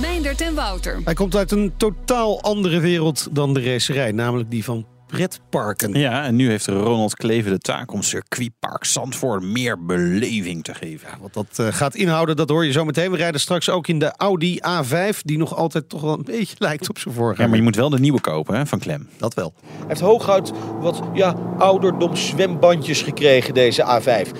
[0.00, 1.00] Meindert en Wouter.
[1.04, 4.12] Hij komt uit een totaal andere wereld dan de racerij.
[4.12, 5.92] Namelijk die van pretparken.
[5.92, 11.08] Ja, en nu heeft Ronald Kleven de taak om circuitpark Zandvoort meer beleving te geven.
[11.20, 13.10] Wat dat eh, gaat inhouden, dat hoor je zo meteen.
[13.10, 16.56] We rijden straks ook in de Audi A5, die nog altijd toch wel een beetje
[16.66, 17.42] lijkt op zijn vorige.
[17.42, 19.08] Ja, maar je moet wel de nieuwe kopen hè, van Clem.
[19.18, 19.52] Dat wel.
[19.62, 24.30] Hij heeft hooguit wat ja, ouderdom zwembandjes gekregen, deze A5.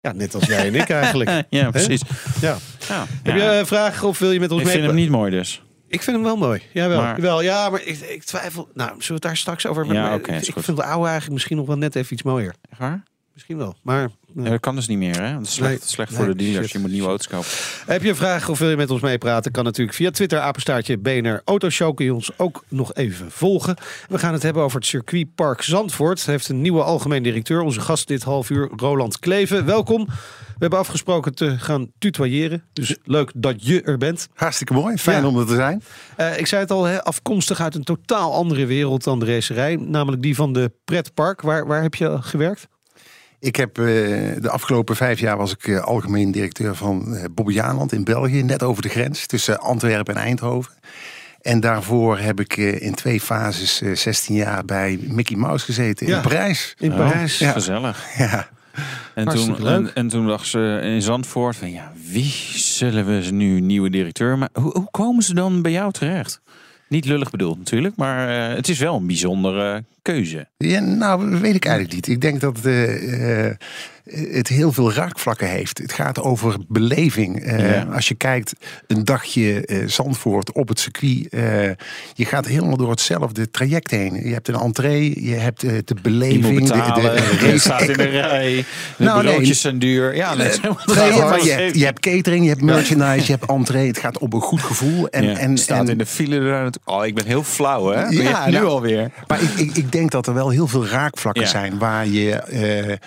[0.00, 1.30] Ja, net als jij en ik eigenlijk.
[1.48, 2.02] Ja, precies.
[2.40, 2.56] Ja.
[2.88, 3.04] Ja.
[3.22, 4.74] Heb je een vraag of wil je met ons Ik mee?
[4.76, 5.62] vind hem niet mooi dus.
[5.90, 6.62] Ik vind hem wel mooi.
[6.72, 7.00] Jawel.
[7.00, 7.40] Maar- Jawel.
[7.42, 8.68] Ja, maar ik, ik twijfel.
[8.74, 10.02] Nou, zullen we het daar straks over hebben?
[10.02, 10.64] Ja, ik goed.
[10.64, 12.54] vind de oude eigenlijk misschien nog wel net even iets mooier.
[12.70, 13.02] Echt waar?
[13.32, 13.74] Misschien wel.
[13.82, 15.40] Maar Ja, dat kan dus niet meer, hè?
[15.40, 15.78] Is slecht, Nee.
[15.88, 16.62] slecht voor Nee, de dealers.
[16.62, 16.72] shit.
[16.72, 17.48] Je moet nieuwe auto's kopen.
[17.86, 19.52] Heb je een vraag of wil je met ons meepraten?
[19.52, 21.94] Kan natuurlijk via Twitter, apenstaartje BNR Autoshow.
[21.96, 23.76] Kun je ons ook nog even volgen.
[24.08, 26.18] We gaan het hebben over het circuitpark Zandvoort.
[26.18, 27.60] Het heeft een nieuwe algemeen directeur.
[27.60, 29.64] Onze gast dit half uur, Roland Kleven.
[29.66, 30.06] Welkom.
[30.06, 32.62] We hebben afgesproken te gaan tutoyeren.
[32.72, 34.28] Dus leuk dat je er bent.
[34.34, 34.96] Hartstikke mooi.
[34.98, 35.28] Fijn Ja.
[35.28, 35.82] om er te zijn.
[36.16, 39.76] Eh, ik zei het al, hè, afkomstig uit een totaal andere wereld dan de racerij.
[39.76, 41.40] Namelijk die van de pretpark.
[41.40, 42.68] Waar, waar heb je gewerkt?
[43.40, 43.84] Ik heb eh,
[44.40, 48.42] de afgelopen vijf jaar was ik eh, algemeen directeur van eh Bobbejaanland in België.
[48.42, 50.72] Net over de grens tussen Antwerpen en Eindhoven.
[51.40, 56.06] En daarvoor heb ik eh, in twee fases eh, 16 jaar bij Mickey Mouse gezeten
[56.06, 56.20] in Ja.
[56.20, 56.74] Parijs.
[56.78, 57.38] In Parijs.
[57.38, 57.52] Ja.
[57.52, 58.06] Gezellig.
[58.18, 58.48] Ja.
[59.14, 59.86] En Hartstikke toen, leuk.
[59.86, 63.90] en, en toen dacht ze in Zandvoort van ja, wie zullen we ze nu nieuwe
[63.90, 66.40] directeur Maar hoe, hoe komen ze dan bij jou terecht?
[66.88, 70.48] Niet lullig bedoeld natuurlijk, maar eh, het is wel een bijzondere keuze.
[70.56, 72.08] Ja, nou, weet ik eigenlijk niet.
[72.08, 73.56] Ik denk dat eh, eh,
[74.30, 75.78] het heel veel raakvlakken heeft.
[75.78, 77.42] Het gaat over beleving.
[77.44, 77.82] Eh, Ja.
[77.92, 78.52] Als je kijkt,
[78.86, 81.26] een dagje Zandvoort op het circuit.
[82.14, 84.14] je gaat helemaal door hetzelfde traject heen.
[84.28, 86.60] Je hebt een entree, je hebt de beleving.
[86.60, 88.64] betalen, de, de staat in de rij,
[88.96, 89.54] de Nou, nee.
[89.54, 90.16] zijn duur.
[90.16, 90.50] Ja, Nee,
[91.18, 93.86] maar je, hebt, je hebt catering, je hebt merchandise, je hebt entree.
[93.86, 95.08] Het gaat op een goed gevoel.
[95.08, 96.70] En, Ja, en, staat en- in de file.
[96.84, 98.00] Oh, ik ben heel flauw, hè?
[98.02, 99.10] Ja, Ja, nu nou, alweer.
[99.26, 101.48] Maar ik, ik, ik denk dat er wel heel veel raakvlakken Ja.
[101.48, 102.98] zijn waar je, eh, eh,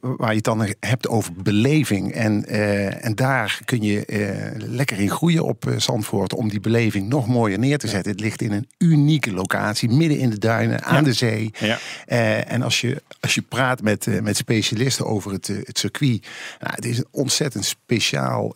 [0.00, 2.12] waar, je het dan hebt over beleving.
[2.12, 4.04] En, eh, en daar kun je
[4.56, 8.12] lekker in groeien op Zandvoort om die beleving nog mooier neer te zetten.
[8.12, 11.50] Het ligt in een unieke locatie, midden in de duinen, aan de zee.
[11.58, 11.78] Ja.
[12.44, 16.26] En als je, als je praat met, met specialisten over het, het circuit.
[16.60, 18.54] Nou, het is een ontzettend speciaal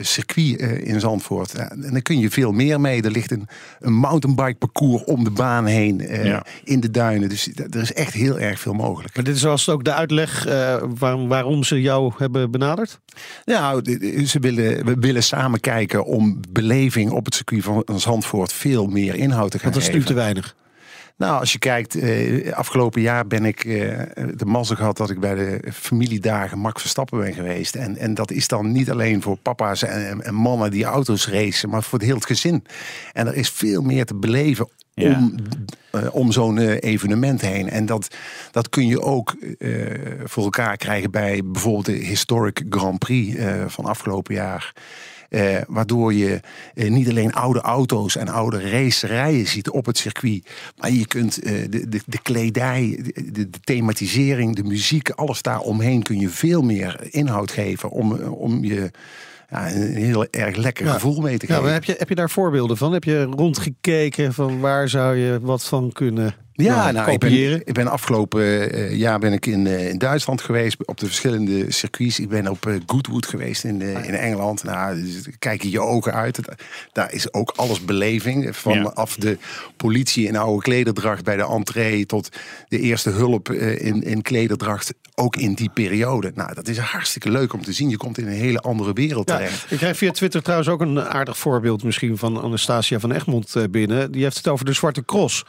[0.00, 1.54] circuit in Zandvoort.
[1.54, 3.02] En daar kun je veel meer mee.
[3.02, 3.48] Er ligt een,
[3.80, 6.43] een mountainbike parcours om de baan heen Ja.
[6.64, 7.28] In de duinen.
[7.28, 9.14] Dus er is echt heel erg veel mogelijk.
[9.14, 13.00] Maar dit is als ook de uitleg eh, waarom, waarom ze jou hebben benaderd?
[13.44, 13.82] Nou,
[14.26, 19.14] ze willen, we willen samen kijken om beleving op het circuit van Zandvoort veel meer
[19.14, 20.14] inhoud te gaan Want dat is nu geven.
[20.14, 20.54] te weinig.
[21.16, 24.00] Nou, als je kijkt, eh, afgelopen jaar ben ik eh,
[24.34, 27.74] de mazzel gehad dat ik bij de familiedagen Max Verstappen ben geweest.
[27.74, 31.68] En, en dat is dan niet alleen voor papa's en, en mannen die auto's racen,
[31.68, 32.64] maar voor het heel het gezin.
[33.12, 35.34] En er is veel meer te beleven Om,
[35.90, 37.70] eh, om zo'n eh, evenement heen.
[37.70, 38.16] En dat,
[38.50, 39.70] dat kun je ook eh,
[40.24, 44.72] voor elkaar krijgen bij bijvoorbeeld de Historic Grand Prix van afgelopen jaar.
[45.66, 46.40] Waardoor je
[46.74, 50.50] niet alleen oude auto's en oude racerijen ziet op het circuit.
[50.76, 56.02] Maar je kunt de, de, de kledij, de, de thematisering, de muziek, alles daar omheen
[56.02, 57.90] kun je veel meer inhoud geven.
[57.90, 58.90] Om, om je
[59.50, 60.92] ja, een heel erg lekker Ja.
[60.92, 61.62] gevoel mee te Ja, geven.
[61.64, 62.92] maar heb, je, heb je daar voorbeelden van?
[62.92, 67.58] Heb je rondgekeken van waar zou je wat van kunnen Ja, nou, ik, kopiëren?
[67.58, 71.06] ben, ik ben afgelopen eh, jaar ben ik in, eh, in Duitsland geweest op de
[71.06, 72.20] verschillende circuits.
[72.20, 74.64] Ik ben op eh, Goodwood geweest in, in Engeland.
[74.64, 76.36] Nou, dus kijk je je ogen uit.
[76.36, 76.62] Het-
[76.92, 78.56] daar is ook alles beleving.
[78.56, 79.38] Vanaf de
[79.76, 82.28] politie in oude klederdracht bij de entree tot
[82.68, 84.92] de eerste hulp in, in klederdracht.
[85.16, 86.32] Ook in die periode.
[86.34, 87.88] Nou, dat is hartstikke leuk om te zien.
[87.88, 89.70] Je komt in een hele andere wereld Ja, terecht.
[89.70, 94.12] ik krijg via Twitter trouwens ook een aardig voorbeeld misschien van Anastasia van Egmond binnen.
[94.12, 95.44] Die heeft het over de Zwarte Cross.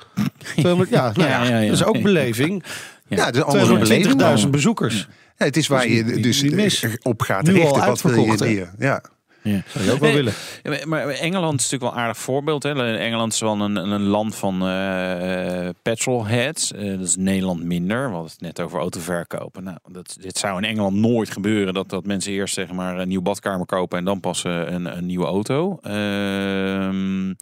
[0.56, 1.66] 200 ja, nou ja, Ja, ja, ja.
[1.70, 2.64] dat is ook beleving.
[3.08, 4.40] Ja, het is een andere beleving.
[4.44, 5.08] 220.000 bezoekers.
[5.38, 6.86] Ja, het is waar is je niet- dus niet mis.
[7.02, 7.86] op gaat Nu al richten.
[7.86, 8.72] Wat wil je neer?
[8.80, 9.02] Ja.
[9.42, 9.62] Ja.
[9.68, 10.24] Zou je ook wel Nee,
[10.64, 10.90] willen.
[10.90, 12.64] Maar- Engeland is natuurlijk wel een aardig voorbeeld.
[12.64, 12.98] Hè.
[12.98, 16.72] Engeland is wel een, een land van eh petrolheads.
[16.74, 18.06] Eh, dat is Nederland minder.
[18.08, 19.64] We hadden het net over autoverkopen.
[19.64, 21.74] Nou, dat, dit zou in Engeland nooit gebeuren.
[21.74, 24.98] Dat, dat mensen eerst zeg maar, een nieuw badkamer kopen en dan pas eh, een,
[24.98, 25.80] een nieuwe auto.
[25.82, 27.34] Ehm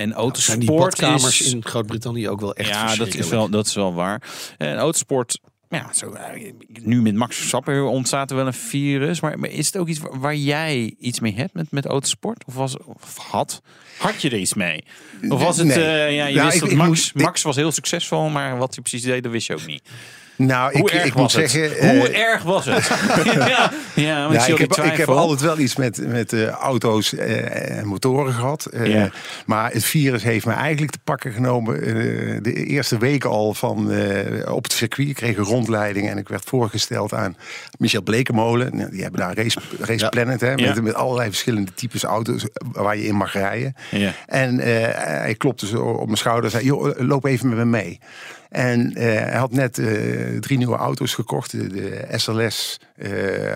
[0.00, 1.52] en autosport Zijn die badkamers is...
[1.52, 4.22] in Groot-Brittannië ook wel echt ja, dat is, wel, dat is wel waar.
[4.58, 9.20] En autosport, ja, zo, eh, nu met Max Verstappen ontstaat er wel een virus.
[9.20, 12.44] Maar, maar is het ook iets waar, waar jij iets mee hebt met, met autosport?
[12.46, 13.62] Of, was, of had?
[13.98, 14.84] Had je er iets mee?
[15.28, 15.76] Of was het, Nee.
[15.84, 18.82] eh, ja, je Nou, wist ik- dat Max, Max was heel succesvol, maar wat hij
[18.82, 19.82] precies deed, dat wist je ook niet.
[20.46, 21.50] Nou, Hoe ik, erg ik was moet het?
[21.50, 21.88] zeggen.
[21.96, 22.90] Hoe eh, erg was het?
[23.34, 27.86] ja, ja, ik, heb, ik heb altijd wel iets met, met eh, auto's eh, en
[27.86, 28.64] motoren gehad.
[28.66, 29.04] Eh.
[29.46, 31.74] Maar het virus heeft me eigenlijk te pakken genomen.
[32.42, 33.92] de eerste weken al van,
[34.48, 35.08] op het circuit.
[35.08, 37.36] Ik kreeg een rondleiding en ik werd voorgesteld aan
[37.78, 38.76] Michel Blekemolen.
[38.76, 40.08] Nou, Die hebben daar Race, Race Ja.
[40.08, 40.82] Planet, hè, met, Ja.
[40.82, 43.74] met allerlei verschillende types auto's waar je in mag rijden.
[43.90, 44.12] Ja.
[44.26, 47.98] En hij klopte zo op mijn schouder en zei: joh, loop even met me mee.
[48.50, 51.50] En eh, hij had net eh, drie nieuwe auto's gekocht.
[51.50, 52.80] De, SLS,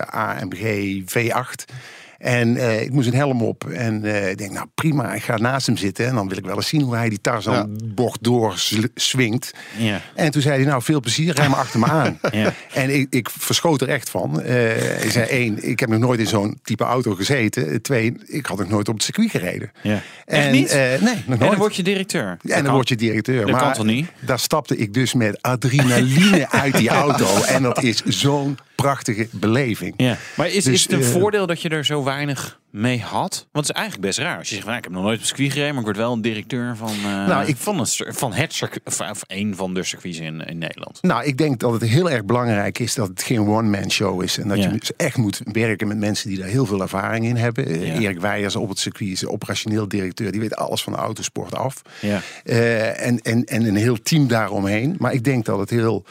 [0.05, 1.73] AMG V8.
[2.17, 3.69] En eh, ik moest een helm op.
[3.69, 6.07] En eh, ik denk, nou prima, ik ga naast hem zitten.
[6.07, 9.53] En dan wil ik wel eens zien hoe hij die Tarzan-bocht doorswingt.
[9.77, 10.01] Ja.
[10.15, 12.19] En toen zei hij, nou veel plezier, rij maar achter me aan.
[12.31, 12.53] Ja.
[12.73, 14.41] En ik, ik verschoot er echt van.
[14.41, 17.81] Eh ik zei, één, ik heb nog nooit in zo'n type auto gezeten.
[17.81, 19.71] Twee, ik had nog nooit op het circuit gereden.
[19.81, 20.01] Ja.
[20.25, 20.73] En, Echt niet?
[20.73, 21.39] nee, nog en nooit.
[21.39, 22.27] dan word je directeur.
[22.27, 22.73] En dan kan.
[22.73, 23.41] word je directeur.
[23.41, 24.07] Dat maar kan toch niet?
[24.19, 27.41] daar stapte ik dus met adrenaline uit die auto.
[27.43, 29.93] En dat is zo'n prachtige beleving.
[29.97, 30.17] Ja.
[30.35, 33.47] Maar is, Dus, is het een voordeel dat je er zo weinig mee had?
[33.51, 34.37] Want het is eigenlijk best raar.
[34.37, 36.13] Als je zegt, van, ik heb nog nooit op circuit gereden, maar ik word wel
[36.13, 39.73] een directeur van, eh, Nou, ik- van, een, cir- van het circuit, of, een van
[39.73, 41.01] de circuits in, in Nederland.
[41.01, 44.37] Nou, ik denk dat het heel erg belangrijk is dat het geen one-man show is.
[44.37, 44.63] En dat Ja.
[44.71, 47.79] je dus echt moet werken met mensen die daar heel veel ervaring in hebben.
[47.85, 47.93] Ja.
[47.99, 50.31] Erik Weijers op het circuit is operationeel directeur.
[50.31, 51.81] Die weet alles van de autosport af.
[52.01, 52.21] Ja.
[52.43, 54.95] Eh, en, en, en een heel team daaromheen.
[54.99, 56.05] Maar ik denk dat het heel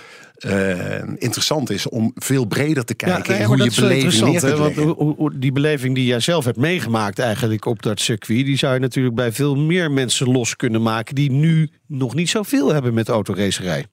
[0.44, 3.33] eh, interessant is om veel breder te kijken.
[3.37, 4.94] nee, hoe je beleving neer hè, want leggen.
[4.94, 8.74] hoe- hoe- die beleving die jij zelf hebt meegemaakt eigenlijk op dat circuit, die zou
[8.74, 12.94] je natuurlijk bij veel meer mensen los kunnen maken die nu nog niet zoveel hebben
[12.94, 13.85] met autoracerij.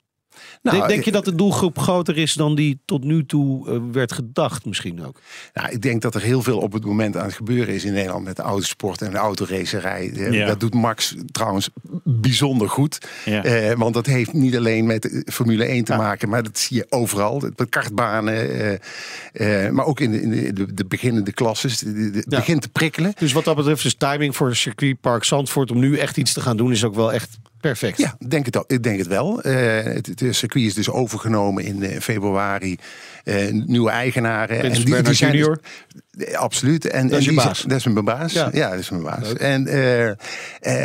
[0.61, 3.69] Nou, denk, denk eh, je dat de doelgroep groter is dan die tot nu toe
[3.69, 5.19] eh, werd gedacht misschien ook?
[5.53, 7.93] Nou, ik denk dat er heel veel op het moment aan het gebeuren is in
[7.93, 10.11] Nederland met de autosport en de autoracerij.
[10.13, 10.45] Eh, Ja.
[10.47, 11.69] Dat doet Max trouwens
[12.03, 12.97] bijzonder goed.
[13.25, 13.43] Ja.
[13.43, 16.85] Eh, want dat heeft niet alleen met Formule 1 te maken, maar dat zie je
[16.89, 17.39] overal.
[17.55, 18.49] De kartbanen,
[19.33, 21.79] eh, eh, maar ook in de, in de, de, de beginnende klasses.
[21.79, 22.37] Het Ja.
[22.37, 23.13] begint te prikkelen.
[23.17, 26.57] Dus wat dat betreft is timing voor circuitpark Zandvoort om nu echt iets te gaan
[26.57, 27.97] doen is ook wel echt perfect.
[27.97, 29.41] Ja, denk het, al- ik denk het wel.
[29.41, 32.77] Eh, het, het circuit is dus overgenomen in eh, februari.
[33.23, 34.57] Eh, nieuwe eigenaren.
[34.57, 35.59] Prins die, Bernhard zijn dus- junior.
[36.33, 36.85] Absoluut.
[36.87, 37.57] En, Dat is en die baas.
[37.57, 38.33] zijn- Dat is mijn baas.
[38.33, 38.49] Ja.
[38.53, 39.33] Ja, dat is mijn baas.
[39.33, 39.67] En,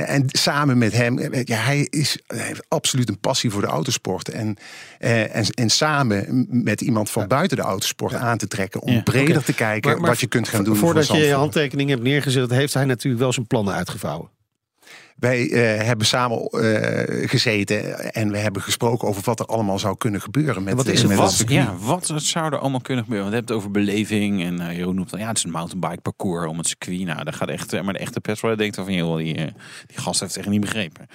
[0.07, 4.29] en samen met hem, ja, hij, is, hij heeft absoluut een passie voor de autosport.
[4.29, 4.57] En,
[4.99, 9.53] en, en samen met iemand van buiten de autosport aan te trekken om breder te
[9.55, 10.77] kijken Maar- maar wat je kunt gaan doen.
[10.77, 14.29] Voordat voor je je handtekening hebt neergezet, heeft hij natuurlijk wel zijn plannen uitgevouwen.
[15.17, 19.97] Wij eh, hebben samen eh, gezeten en we hebben gesproken over wat er allemaal zou
[19.97, 20.63] kunnen gebeuren.
[20.63, 21.27] Met, wat is eh, er met wat?
[21.27, 21.59] het circuit.
[21.59, 23.31] Ja, wat zou er allemaal kunnen gebeuren?
[23.31, 26.01] Want je hebt het over beleving en Jeroen noemt dan, ja, het is een mountainbike
[26.01, 27.05] parcours om het circuit.
[27.05, 29.35] Nou, daar gaat echt, maar de echte petrol denkt dan van, joh, die,
[29.87, 31.07] die gast heeft het echt niet begrepen.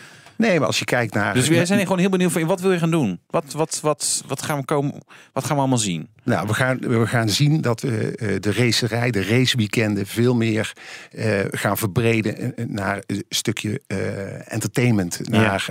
[0.41, 1.33] Nee, maar als je kijkt naar...
[1.33, 3.19] Dus wij zijn gewoon heel benieuwd van wat wil je gaan doen?
[3.27, 4.93] Wat, wat, wat, wat, gaan, we komen,
[5.33, 6.07] wat gaan we allemaal zien?
[6.23, 10.73] Nou, we gaan, we gaan zien dat we eh, de racerij, de raceweekenden veel meer
[11.11, 13.81] eh, gaan verbreden eh, naar een stukje
[14.47, 15.29] entertainment.
[15.29, 15.69] Naar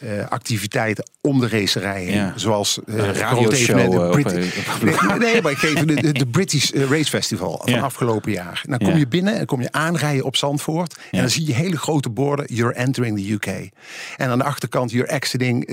[0.00, 2.14] eh, activiteiten om de racerij heen.
[2.14, 2.32] Ja.
[2.36, 6.70] Zoals Een grote radioshow, evenementen, eh, Nee, nee, maar ik geef de, de, de British
[6.70, 7.80] Race Festival van Ja.
[7.80, 8.62] afgelopen jaar.
[8.68, 8.96] Dan kom Ja.
[8.96, 10.96] je binnen en kom je aanrijden op Zandvoort.
[11.10, 13.70] En dan zie je hele grote borden, you're entering the UK.
[14.16, 15.66] En aan de achterkant, you're exiting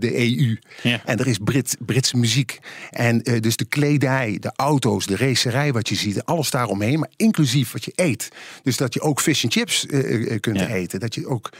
[0.00, 0.58] de EU.
[1.04, 2.58] En er is Brit, Britse muziek.
[2.90, 6.98] En dus de kledij, de auto's, de racerij wat je ziet, alles daaromheen.
[6.98, 8.28] Maar inclusief wat je eet.
[8.62, 9.86] Dus dat je ook fish and chips
[10.40, 11.00] kunt eten.
[11.00, 11.50] Dat je ook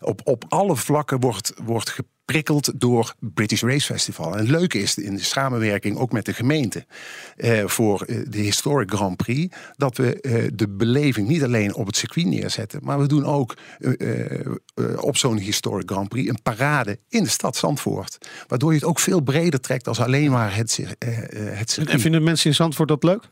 [0.00, 4.32] op, op alle vlakken wordt, wordt geprikkeld door British Race Festival.
[4.32, 6.86] En het leuke is in de samenwerking ook met de gemeente
[7.36, 11.86] eh, voor eh, de Historic Grand Prix, dat we eh, de beleving niet alleen op
[11.86, 16.42] het circuit neerzetten, maar we doen ook eh, eh, op zo'n Historic Grand Prix een
[16.42, 18.18] parade in de stad Zandvoort.
[18.48, 21.08] Waardoor je het ook veel breder trekt als alleen maar het, eh,
[21.58, 21.94] het circuit.
[21.94, 23.30] En vinden mensen in Zandvoort dat leuk?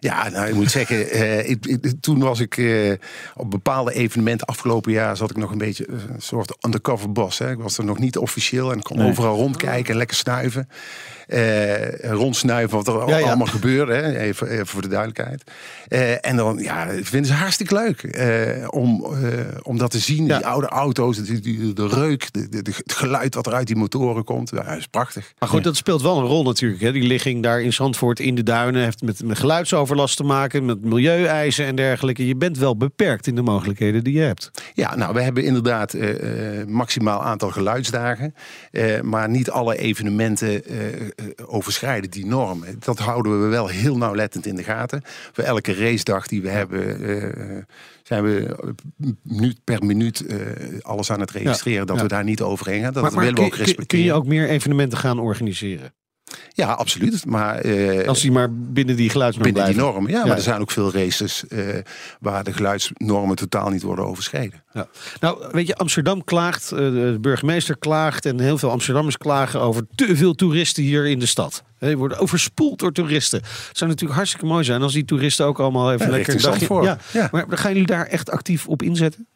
[0.00, 2.92] Ja, nou, ik moet zeggen, eh, ik, ik- toen was ik eh,
[3.34, 7.38] op bepaalde evenementen afgelopen jaar zat ik nog een beetje eh, een soort undercover boss.
[7.38, 7.50] Hè.
[7.50, 9.08] Ik was er nog niet officieel en ik kon Nee.
[9.10, 10.68] overal rondkijken en lekker snuiven.
[12.00, 13.26] Rondsnuiven wat er Ja, ja.
[13.26, 14.18] allemaal gebeurde, hè.
[14.18, 15.42] Even, even voor de duidelijkheid.
[16.24, 18.18] En dan ja, vinden ze hartstikke leuk
[18.70, 19.06] om,
[19.62, 20.26] om dat te zien.
[20.26, 20.36] Ja.
[20.36, 23.76] Die oude auto's, die- de reuk, de, de, de- het geluid wat er uit die
[23.76, 24.50] motoren komt.
[24.50, 25.32] Ja, dat is prachtig.
[25.38, 26.80] Maar goed, dat speelt wel een rol natuurlijk.
[26.82, 26.92] Hè?
[26.92, 29.38] Die ligging daar in Zandvoort in de duinen heeft met, met
[29.90, 32.26] geluidsoverlast te maken, met milieueisen en dergelijke.
[32.26, 34.50] Je bent wel beperkt in de mogelijkheden die je hebt.
[34.74, 38.34] Ja, nou, we hebben inderdaad eh, maximaal aantal geluidsdagen.
[38.70, 40.62] eh, maar niet alle evenementen
[41.46, 42.64] overschrijden die norm.
[42.78, 45.02] Dat houden we wel heel nauwlettend in de gaten.
[45.32, 47.66] Voor elke racedag die we hebben,
[48.02, 48.56] zijn we
[49.22, 50.24] minuut per minuut
[50.80, 51.86] alles aan het registreren.
[51.86, 52.02] dat ja.
[52.02, 52.92] we daar niet overheen gaan.
[52.92, 53.86] Dat maar maar willen we ook respecteren.
[53.86, 55.92] kun je ook meer evenementen gaan organiseren?
[56.52, 57.26] Ja, absoluut.
[57.26, 60.00] Maar eh, Als die maar binnen die geluidsnorm binnen die blijven.
[60.00, 60.08] norm.
[60.08, 61.64] Ja, maar er zijn ook veel races eh,
[62.20, 64.62] waar de geluidsnormen totaal niet worden overschreden.
[64.72, 64.88] Ja.
[65.20, 69.86] Nou, weet je, Amsterdam klaagt, eh, de burgemeester klaagt en heel veel Amsterdammers klagen over
[69.94, 71.62] te veel toeristen hier in de stad.
[71.78, 73.38] Die worden overspoeld door toeristen.
[73.40, 76.40] Het zou natuurlijk hartstikke mooi zijn als die toeristen ook allemaal even Ja, lekker een
[76.40, 76.58] dagje...
[76.58, 76.84] Zandvoort.
[76.84, 76.98] Ja.
[77.12, 77.28] Ja.
[77.32, 79.26] Maar gaan jullie daar echt actief op inzetten?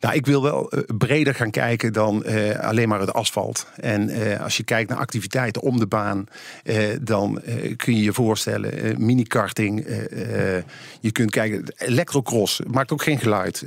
[0.00, 3.66] Nou, ik wil wel eh, breder gaan kijken dan eh, alleen maar het asfalt.
[3.76, 6.26] En eh, als je kijkt naar activiteiten om de baan,
[7.00, 7.40] dan
[7.76, 9.86] kun je je voorstellen, minikarting,
[11.00, 13.64] je kunt kijken, elektrocross, maakt ook geen geluid.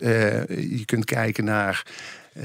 [0.48, 1.86] Je kunt kijken naar
[2.34, 2.44] eh,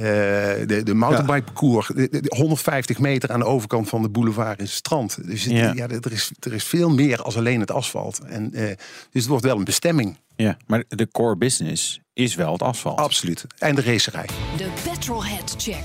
[0.67, 4.59] de, de mountainbike parcours, de- de- de 150 meter aan de overkant van de boulevard
[4.61, 5.19] is het strand.
[5.27, 5.73] Dus het- Ja.
[5.75, 5.89] ja.
[5.89, 8.21] er, is, er is veel meer als alleen het asfalt.
[8.27, 8.77] En, eh, dus
[9.13, 12.99] het wordt wel een bestemming, Ja, maar de core business is wel het asfalt.
[12.99, 13.47] absoluut.
[13.59, 14.27] En de racerij.
[14.57, 15.85] De Petrolhead Check.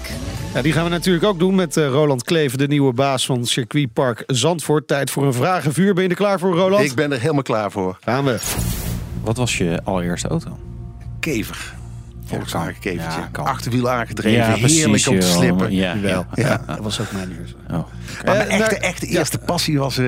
[0.54, 3.46] Ja, die gaan we natuurlijk ook doen met eh, Roland Kleven, de nieuwe baas van
[3.46, 4.88] circuitpark Zandvoort.
[4.88, 5.94] Tijd voor een vragenvuur.
[5.94, 6.84] Ben je er klaar voor, Roland?
[6.86, 7.98] Ik ben er helemaal klaar voor.
[8.02, 8.38] Gaan we.
[9.24, 10.58] Wat was je allereerste auto?
[11.20, 11.74] Kever.
[12.36, 13.20] Volkswagen kevertje.
[13.20, 13.46] Ja, kan.
[13.46, 14.40] Achterwiel aangedreven.
[14.48, 15.72] Ja, precies, Heerlijk om te slippen.
[15.74, 16.26] Ja, Wel.
[16.36, 16.44] ja.
[16.48, 17.56] Ja, dat was ook mijn eerste.
[17.68, 17.74] Oh.
[18.26, 19.98] Maar mijn Eh, echte, echte eerste passie was...
[19.98, 20.08] eh,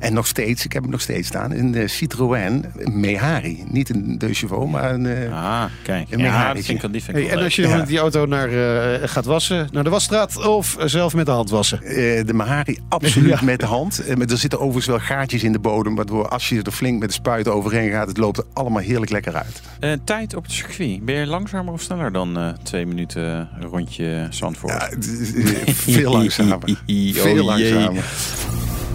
[0.00, 1.50] en nog steeds, ik heb hem nog steeds staan...
[1.50, 3.64] een de Citroën Mehari.
[3.70, 5.06] Niet een De Chevaux, maar een...
[5.06, 6.06] eh, Ah, kijk.
[6.10, 6.54] Een Ja, Mehari'tje.
[6.54, 8.48] dat vind ik, wel- die vind ik Hey, en als je met die auto naar,
[8.48, 11.82] eh, gaat wassen, naar de wasstraat of zelf met de hand wassen?
[11.82, 11.94] eh,
[12.26, 13.44] de Mehari absoluut Ja.
[13.44, 14.02] met de hand.
[14.16, 15.94] Maar er zitten overigens wel gaatjes in de bodem...
[15.94, 18.08] waardoor als je er flink met de spuit overheen gaat...
[18.08, 19.98] het loopt er allemaal heerlijk lekker uit.
[20.04, 21.04] Tijd op het circuit.
[21.04, 21.26] Ben je
[21.64, 24.72] langzamer of sneller dan eh, twee minuten rondje Zandvoort?
[24.72, 26.58] Ja, eh, veel langzamer.
[26.86, 27.74] Veel Oh, jee.
[27.74, 28.04] langzamer.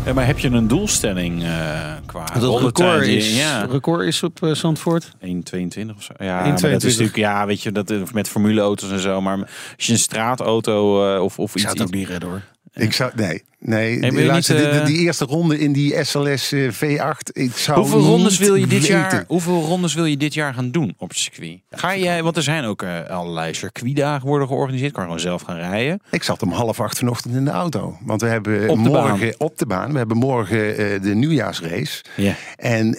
[0.05, 4.39] Ja, maar heb je een doelstelling eh qua Dat record is, Ja, record is op
[4.51, 5.11] Zandvoort.
[5.21, 6.13] 1,22 of zo.
[6.17, 6.61] Ja, 1,22.
[6.61, 9.21] maar dat is natuurlijk, ja, weet je, dat met formuleauto's en zo.
[9.21, 9.37] Maar
[9.75, 11.63] als je een straatauto eh, of, of Ik iets...
[11.63, 12.41] zou het ook niet redden hoor.
[12.73, 13.99] Ik zou, nee, nee.
[14.01, 17.31] die, niet, die- die, eh, die eerste ronde in die SLS eh, V8.
[17.31, 18.95] Ik zou Hoeveel rondes wil je dit weten.
[18.95, 19.23] jaar?
[19.27, 21.59] Hoeveel rondes wil je dit jaar gaan doen op het circuit?
[21.71, 22.23] Ga jij?
[22.23, 24.91] Want er zijn ook eh, allerlei circuitdagen worden georganiseerd.
[24.91, 26.01] Kan je gewoon zelf gaan rijden.
[26.11, 27.97] Ik zat om half acht vanochtend in de auto.
[28.05, 29.33] Want we hebben Op morgen baan.
[29.37, 29.91] op de baan.
[29.91, 30.57] We hebben morgen
[31.01, 32.03] de nieuwjaarsrace.
[32.15, 32.35] Ja.
[32.57, 32.95] En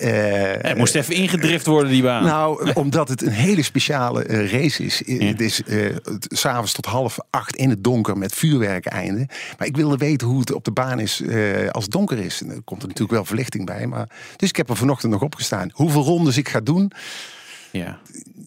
[0.61, 2.25] Het moest even ingedrift worden die baan.
[2.25, 5.03] Nou, omdat het een hele speciale race is.
[5.07, 5.25] Ja.
[5.25, 9.29] Het is het- s'avonds tot half acht in het donker met vuurwerk einde.
[9.59, 12.43] Maar ik wilde weten hoe het op de baan is eh, als het donker is.
[12.43, 13.87] En er komt er natuurlijk wel verlichting bij.
[13.87, 15.71] Maar, dus ik heb er vanochtend nog opgestaan.
[15.73, 16.93] Hoeveel rondes ik ga doen?
[17.71, 17.99] ja.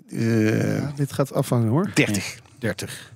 [0.10, 1.92] Eh Ja, dit gaat afhangen hoor.
[1.94, 2.40] 30.
[2.60, 3.13] 30.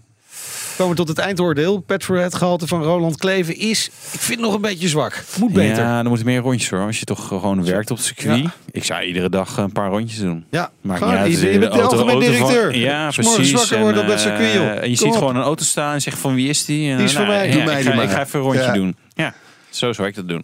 [0.77, 1.79] Komen we tot het eindoordeel.
[1.79, 5.23] Petrolhead gehalte van Roland Kleven is, ik vind nog een beetje zwak.
[5.39, 5.83] Moet beter.
[5.83, 6.85] Ja, dan moeten meer rondjes hoor.
[6.85, 8.39] Als je toch gewoon werkt op het circuit.
[8.41, 8.53] Ja.
[8.71, 10.45] Ik zou iedere dag een paar rondjes doen.
[10.51, 11.39] Ja, niet uit.
[11.39, 12.75] je, je bent de algemeen van- directeur.
[12.77, 13.51] Ja, precies.
[13.51, 14.63] wakker worden op En, dat circuit, joh.
[14.63, 15.13] eh, En je Kom ziet op.
[15.17, 16.91] gewoon een auto staan en zegt van wie is die?
[16.91, 17.47] En, Die is eh, van mij.
[17.47, 18.71] ja, Doe mij, ik, ga, ik ga even een rondje Ja.
[18.73, 18.95] doen.
[19.13, 19.33] Ja,
[19.69, 20.43] zo zou ik dat doen.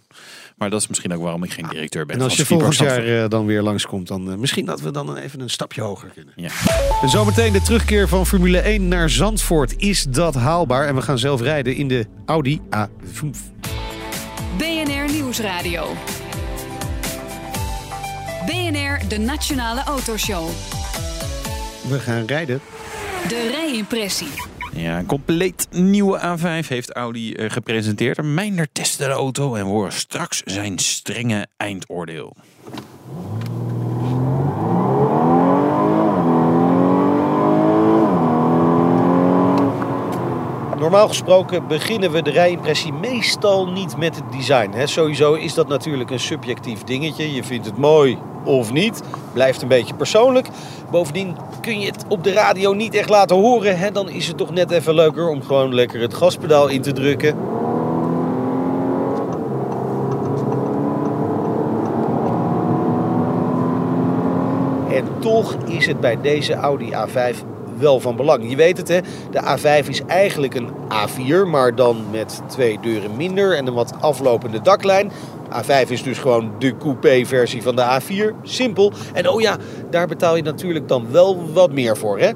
[0.64, 2.16] Maar dat is misschien ook waarom ik geen directeur ben.
[2.16, 5.16] En als je volgend jaar eh, dan weer langskomt, dan eh, misschien dat we dan
[5.16, 6.32] even een stapje hoger kunnen.
[6.36, 6.50] Ja.
[7.02, 9.74] En zometeen de terugkeer van Formule 1 naar Zandvoort.
[9.76, 10.86] Is dat haalbaar?
[10.86, 13.22] En we gaan zelf rijden in de Audi A5.
[14.58, 15.86] BNR Nieuwsradio.
[18.46, 20.48] BNR, de Nationale Autoshow.
[21.88, 22.60] We gaan rijden.
[23.28, 24.53] De rijimpressie.
[24.76, 28.22] Ja, een compleet nieuwe A5 heeft Audi eh, gepresenteerd.
[28.22, 32.36] Mijnder testte de auto en we horen straks zijn strenge eindoordeel.
[40.78, 44.70] Normaal gesproken beginnen we de rijimpressie meestal niet met het design.
[44.70, 44.86] Hè.
[44.86, 47.32] Sowieso is dat natuurlijk een subjectief dingetje.
[47.32, 49.02] Je vindt het mooi of niet.
[49.32, 50.48] Blijft een beetje persoonlijk.
[50.90, 53.78] Bovendien kun je het op de radio niet echt laten horen.
[53.78, 53.90] Hè.
[53.90, 57.36] Dan is het toch net even leuker om gewoon lekker het gaspedaal in te drukken.
[64.90, 67.36] En toch is het bij deze Audi A5
[67.78, 68.50] wel van belang.
[68.50, 73.16] Je weet het hè, de A5 is eigenlijk een A4, maar dan met twee deuren
[73.16, 75.10] minder en een wat aflopende daklijn.
[75.62, 78.42] A5 is dus gewoon de coupé-versie van de A4.
[78.42, 78.92] Simpel.
[79.12, 79.56] En oh ja,
[79.90, 82.30] daar betaal je natuurlijk dan wel wat meer voor hè.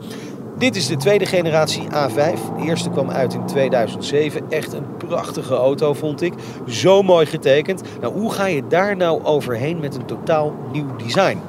[0.58, 2.14] Dit is de tweede generatie A5.
[2.56, 4.42] De eerste kwam uit in 2007.
[4.48, 6.32] Echt een prachtige auto, vond ik.
[6.66, 7.82] Zo mooi getekend.
[8.00, 11.40] Nou, hoe ga je daar nou overheen met een totaal nieuw design?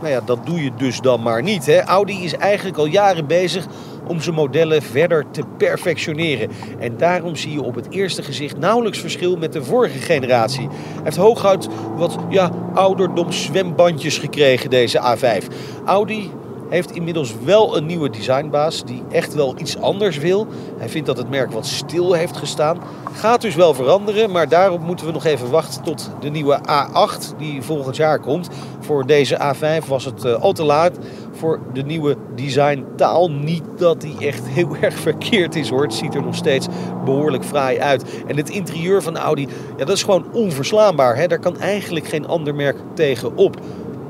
[0.00, 1.66] Nou ja, dat doe je dus dan maar niet.
[1.66, 1.82] Hè?
[1.82, 3.66] Audi is eigenlijk al jaren bezig
[4.06, 6.50] om zijn modellen verder te perfectioneren.
[6.78, 10.68] En daarom zie je op het eerste gezicht nauwelijks verschil met de vorige generatie.
[10.68, 15.46] Hij heeft hooguit wat ja, ouderdom zwembandjes gekregen, deze A5.
[15.84, 16.30] Audi
[16.70, 20.46] heeft inmiddels wel een nieuwe designbaas die echt wel iets anders wil.
[20.78, 22.78] Hij vindt dat het merk wat stil heeft gestaan.
[23.12, 27.36] Gaat dus wel veranderen, maar daarop moeten we nog even wachten tot de nieuwe A8
[27.38, 28.48] die volgend jaar komt.
[28.80, 30.98] Voor deze A5 was het eh, al te laat
[31.32, 33.30] voor de nieuwe designtaal.
[33.30, 35.82] Niet dat die echt heel erg verkeerd is hoor.
[35.82, 36.66] Het ziet er nog steeds
[37.04, 38.04] behoorlijk fraai uit.
[38.26, 41.16] En het interieur van Audi, ja, dat is gewoon onverslaanbaar.
[41.16, 41.26] Hè?
[41.26, 43.56] Daar kan eigenlijk geen ander merk tegen op.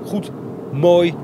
[0.06, 0.30] Goed,
[0.72, 1.14] mooi,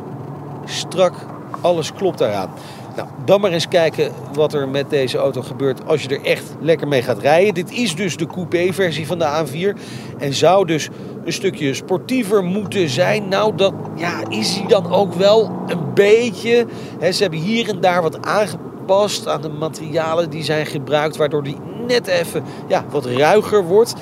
[0.66, 1.14] strak,
[1.60, 2.50] alles klopt daaraan.
[2.96, 6.44] Nou, dan maar eens kijken wat er met deze auto gebeurt als je er echt
[6.60, 7.54] lekker mee gaat rijden.
[7.54, 9.80] Dit is dus de coupé-versie van de A4
[10.18, 10.88] en zou dus
[11.24, 13.28] een stukje sportiever moeten zijn.
[13.28, 16.66] Nou, dat ja, is hij dan ook wel een beetje.
[17.12, 21.56] Ze hebben hier en daar wat aangepast aan de materialen die zijn gebruikt, waardoor die
[21.86, 23.94] net even ja, wat ruiger wordt.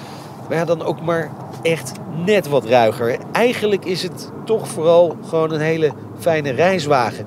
[0.49, 1.31] Maar ja, dan ook maar
[1.65, 1.93] echt
[2.25, 3.19] net wat ruiger.
[3.33, 7.27] Eigenlijk is het toch vooral gewoon een hele fijne reiswagen.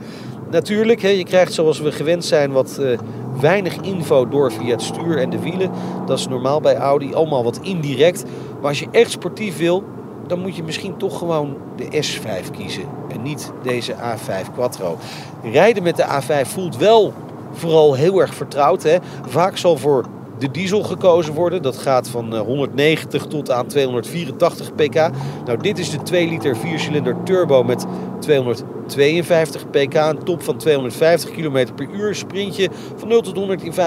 [0.52, 2.98] Natuurlijk, je krijgt zoals we gewend zijn wat eh,
[3.42, 5.72] weinig info door via het stuur en de wielen.
[6.06, 8.24] Dat is normaal bij Audi, allemaal wat indirect.
[8.60, 9.84] Maar als je echt sportief wil,
[10.28, 12.84] dan moet je misschien toch gewoon de S5 kiezen.
[13.10, 14.98] En niet deze A5 Quattro.
[15.44, 17.14] Rijden met de A5 voelt wel
[17.52, 18.84] vooral heel erg vertrouwd.
[18.84, 18.98] Hè.
[19.28, 20.06] Vaak zal voor
[20.40, 21.62] de diesel gekozen worden.
[21.62, 25.10] Dat gaat van eh, 190 tot aan 284 pk.
[25.46, 27.86] Nou, dit is de 2 liter 4-cilinder turbo met
[28.20, 29.94] 252 pk.
[29.94, 32.16] Een top van 250 km per uur.
[32.16, 33.78] Sprintje van 0 tot 100 in 5,8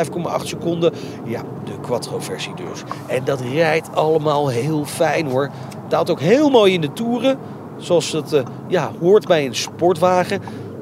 [0.45, 0.93] seconden.
[1.25, 2.83] Ja, de Quattro-versie dus.
[3.07, 5.51] En dat rijdt allemaal heel fijn hoor.
[5.89, 7.39] Daalt ook heel mooi in de toeren.
[7.77, 10.41] Zoals het eh, ja, hoort bij een sportwagen.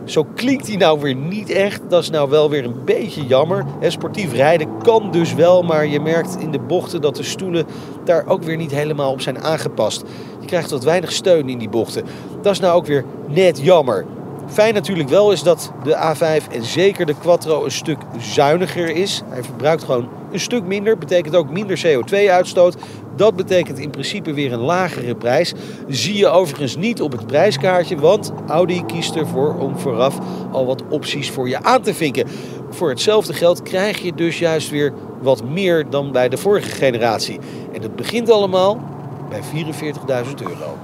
[0.09, 1.81] Zo klinkt hij nou weer niet echt.
[1.89, 3.65] Dat is nou wel weer een beetje jammer.
[3.81, 7.67] Sportief rijden kan dus wel, maar je merkt in de bochten dat de stoelen
[8.05, 10.05] daar ook weer niet helemaal op zijn aangepast.
[10.41, 12.05] Je krijgt wat weinig steun in die bochten.
[12.43, 14.05] Dat is nou ook weer net jammer.
[14.47, 19.23] Fijn natuurlijk wel is dat de A5 en zeker de Quattro een stuk zuiniger is.
[19.29, 20.99] Hij verbruikt gewoon een stuk minder.
[20.99, 22.77] Betekent ook minder CO2-uitstoot.
[23.17, 25.53] Dat betekent in principe weer een lagere prijs.
[25.89, 30.19] Zie je overigens niet op het prijskaartje, want Audi kiest ervoor om vooraf
[30.53, 32.29] al wat opties voor je aan te vinken.
[32.71, 37.39] Voor hetzelfde geld krijg je dus juist weer wat meer dan bij de vorige generatie.
[37.73, 38.81] En dat begint allemaal
[39.29, 40.79] bij 44.000 euro.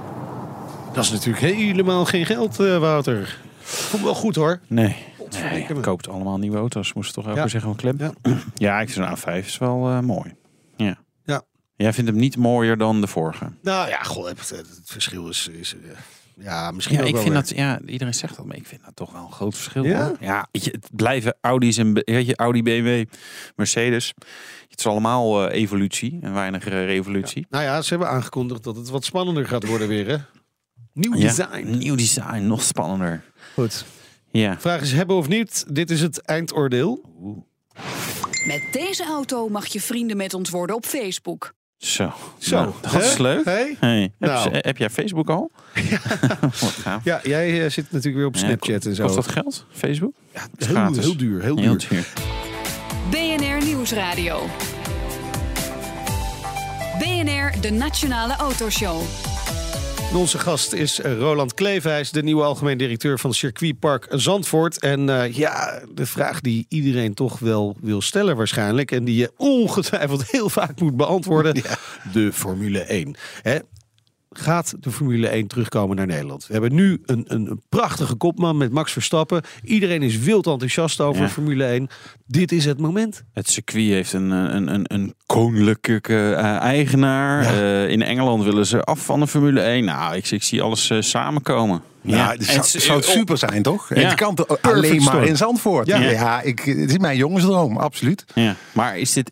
[0.93, 3.37] Dat is natuurlijk helemaal geen geld, eh, Wouter.
[3.59, 4.59] Vond wel goed hoor.
[4.67, 4.95] Nee,
[5.51, 6.93] nee koopt allemaal nieuwe auto's.
[6.93, 7.47] Moest toch ook Ja.
[7.47, 7.95] zeggen van Klem?
[7.99, 8.13] Ja.
[8.55, 10.33] Ja, ik vind een A5 is wel eh, mooi.
[10.75, 10.97] Ja.
[11.23, 11.41] Ja.
[11.75, 13.51] Jij vindt hem niet mooier dan de vorige?
[13.61, 15.89] Nou ja, goh, het, het verschil is, is, eh,
[16.43, 17.43] Ja, misschien Ja, ook ik wel vind weer.
[17.43, 19.83] dat, ja, iedereen zegt dat, maar ik vind dat toch wel een groot verschil.
[19.83, 20.05] Ja?
[20.07, 20.17] hoor.
[20.19, 23.05] ja je, het blijven Audi's en weet je, Audi, BMW,
[23.55, 24.13] Mercedes.
[24.69, 27.45] Het is allemaal eh, evolutie en weinig revolutie.
[27.49, 30.17] Nou ja, ze hebben aangekondigd dat het wat spannender gaat worden weer, hè?
[30.93, 31.77] Nieuw design.
[31.77, 33.23] Nieuw design, nog spannender.
[33.53, 33.85] Goed.
[34.39, 34.59] Ja.
[34.59, 35.65] Vraag is hebben of niet.
[35.69, 37.01] Dit is het eindoordeel.
[38.47, 41.53] Met deze auto mag je vrienden met ons worden op Facebook.
[41.77, 42.13] Zo.
[42.37, 43.21] Zo, Nou, dat is hè?
[43.21, 43.45] leuk.
[43.45, 43.77] Hey?
[43.79, 44.49] Hey, heb, Nou.
[44.51, 45.51] je- heb jij Facebook al?
[46.41, 47.03] Wat gaaf.
[47.03, 49.03] Ja, jij eh, zit natuurlijk weer op Ja, Snapchat en zo.
[49.03, 49.65] Kost dat geld?
[49.71, 50.13] Facebook?
[50.33, 51.65] Ja, heel, heel duur, heel duur.
[51.65, 52.07] Heel duur.
[53.09, 54.41] BNR Nieuwsradio.
[56.99, 59.01] BNR, de Nationale Autoshow.
[60.13, 64.79] Onze gast is eh, Roland Kleefhuis, de nieuwe algemeen directeur van Circuitpark Zandvoort.
[64.79, 68.91] En eh, ja, de vraag die iedereen toch wel wil stellen waarschijnlijk...
[68.91, 71.63] en die je ongetwijfeld heel vaak moet beantwoorden.
[72.13, 73.15] De Formule 1.
[73.41, 73.57] Hè?
[74.39, 76.45] Gaat de Formule 1 terugkomen naar Nederland?
[76.47, 79.41] We hebben nu een, een, een prachtige kopman met Max Verstappen.
[79.63, 81.29] Iedereen is wild enthousiast over Ja.
[81.29, 81.87] Formule 1.
[82.27, 83.23] Dit is het moment.
[83.33, 87.41] Het circuit heeft een, een, een, een koninklijke eh, eigenaar.
[87.45, 89.85] Eh, in Engeland willen ze af van de Formule 1.
[89.85, 91.81] Nou, ik, ik zie alles eh, samenkomen.
[92.01, 93.95] Ja, En het zou, het- zou het super zijn, toch?
[93.95, 94.01] Ja.
[94.01, 95.87] Het kan alleen maar in Zandvoort.
[95.87, 95.97] Ja.
[95.99, 98.25] Ja, ik, het is mijn jongensdroom, absoluut.
[98.33, 98.55] Ja.
[98.71, 99.31] Maar is dit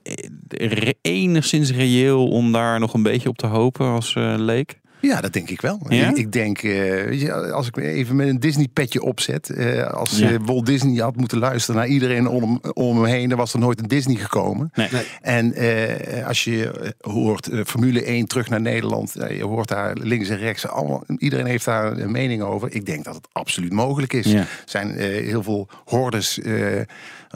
[1.02, 4.80] enigszins reëel om daar nog een beetje op te hopen als eh, leek?
[5.10, 5.80] Ja, dat denk ik wel.
[5.90, 6.10] Ja?
[6.10, 6.72] Ik, ik denk, eh,
[7.06, 9.50] weet je, als ik me even met een Disney-petje opzet.
[9.50, 10.30] eh, als Ja.
[10.32, 13.60] eh, Walt Disney had moeten luisteren naar iedereen om, om hem heen, dan was er
[13.60, 14.72] nooit een Disney gekomen.
[14.74, 14.88] Nee.
[15.22, 20.30] En eh, als je hoort eh, Formule 1 terug naar Nederland, je hoort daar links
[20.30, 22.76] en rechts, allemaal, iedereen heeft daar een mening over.
[22.76, 24.26] Ik denk dat het absoluut mogelijk is.
[24.26, 24.40] Ja.
[24.40, 26.56] Er zijn eh, heel veel hordes, eh,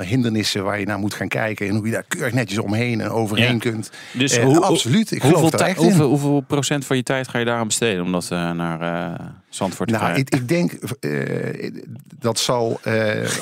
[0.05, 3.09] hindernissen waar je naar moet gaan kijken en hoe je daar keurig netjes omheen en
[3.09, 3.57] overheen Ja.
[3.59, 3.89] kunt.
[4.13, 7.39] Dus Eh, hoe- absoluut, ik hoeveel, geloof echt hoeveel, hoeveel procent van je tijd ga
[7.39, 10.71] je daaraan besteden om dat eh, naar eh Zandvoort Nou, ik, ik denk
[12.19, 12.79] dat zal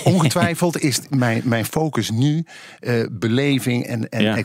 [0.03, 2.45] ongetwijfeld is mijn, mijn focus nu
[3.11, 4.35] beleving en, en Ja.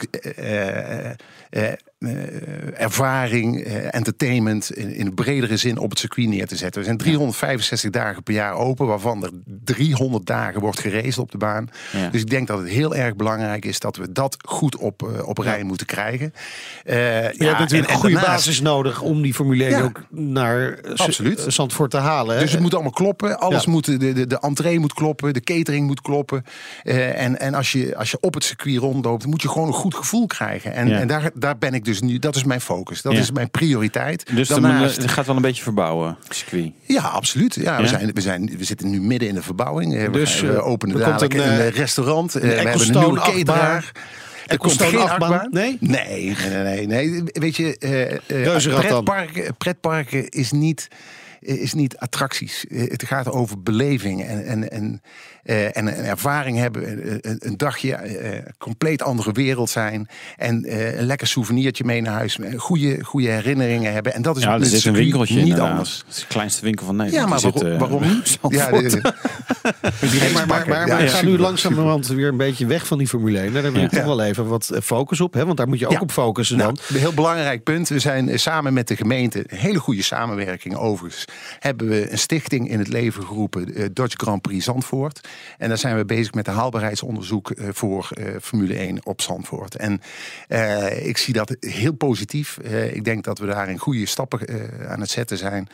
[2.01, 6.80] Eh, ervaring, eh, entertainment in, in bredere zin op het circuit neer te zetten.
[6.80, 9.30] We zijn 365 dagen per jaar open, waarvan er
[9.64, 11.68] 300 dagen wordt geraced op de baan.
[11.92, 12.09] Ja.
[12.09, 15.28] Dus ik denk dat het heel erg belangrijk is dat we dat goed op, eh,
[15.28, 16.32] op rij moeten krijgen.
[16.84, 19.82] Je hebt natuurlijk en- een en goede daarnaast- basis nodig om die Formule 1 Ja.
[19.82, 21.44] ook naar Absoluut.
[21.48, 22.34] Zandvoort te halen.
[22.34, 22.40] hè?
[22.42, 23.38] Dus het moet allemaal kloppen.
[23.38, 25.32] Alles moet, de, de, de entree moet kloppen.
[25.32, 26.44] De catering moet kloppen.
[26.82, 29.94] En en als, je, als je op het circuit rondloopt, moet je gewoon een goed
[29.94, 30.72] gevoel krijgen.
[30.74, 32.18] En, en daar, daar ben ik dus nu.
[32.18, 33.03] Dat is mijn focus.
[33.03, 33.18] Dat Ja.
[33.18, 34.26] is mijn prioriteit.
[34.34, 36.72] dus Daarnaast, het gaat wel een beetje verbouwen, circuit.
[36.82, 37.55] ja, absoluut.
[37.55, 37.80] Ja, Ja?
[37.82, 39.95] We, zijn, we, zijn, we zitten nu midden in de verbouwing.
[39.97, 42.34] Eh, We, Dus, we eh, openen er dadelijk een, een, eh, restaurant.
[42.34, 43.93] Eh, we hebben een nieuwe cateraar.
[44.47, 45.49] Er komt geen achtbaan?
[45.51, 45.76] Nee?
[45.80, 47.22] Nee, nee, nee, nee.
[47.24, 47.76] Weet je,
[48.26, 49.05] Reuzenrad dan?
[49.05, 50.88] pretparken, pretparken is niet,
[51.41, 52.64] is niet attracties.
[52.68, 55.03] Het gaat over beleving en, en, en,
[55.76, 56.82] en een ervaring hebben.
[57.46, 60.09] Een, dagje, eh, compleet andere wereld zijn.
[60.36, 62.38] En eh, een lekker souvenirtje mee naar huis.
[62.38, 64.14] eh, Goede, goede herinneringen hebben.
[64.14, 65.70] En dat is Ja, een winkeltje niet inderdaad.
[65.70, 66.03] anders.
[66.07, 67.24] Het is de kleinste winkel van Nederland.
[67.24, 68.38] Ja, maar waarom, zit, eh, waarom niet?
[68.48, 68.90] Ja, Zandvoort.
[69.03, 69.12] de-
[70.18, 72.98] Hey, maar maar, maar, Ja, we ja, gaan nu langzamerhand weer een beetje weg van
[72.98, 73.53] die Formule 1.
[73.53, 73.96] Daar hebben we Ja.
[73.96, 75.34] toch wel even wat eh, focus op.
[75.34, 75.44] Hè?
[75.46, 76.01] Want daar moet je ook Ja.
[76.01, 76.66] op focussen dan.
[76.66, 77.88] Nou, een heel belangrijk punt.
[77.88, 81.24] We zijn eh, samen met de gemeente, een hele goede samenwerking overigens,
[81.59, 85.28] hebben we een stichting in het leven geroepen, eh, Dodge Grand Prix Zandvoort.
[85.59, 89.76] En daar zijn we bezig met een haalbaarheidsonderzoek eh, voor eh, Formule 1 op Zandvoort.
[89.76, 90.01] En
[90.49, 92.59] eh, ik zie dat heel positief.
[92.93, 94.41] Ik denk dat we daarin goede stappen
[94.88, 95.68] aan het zetten zijn.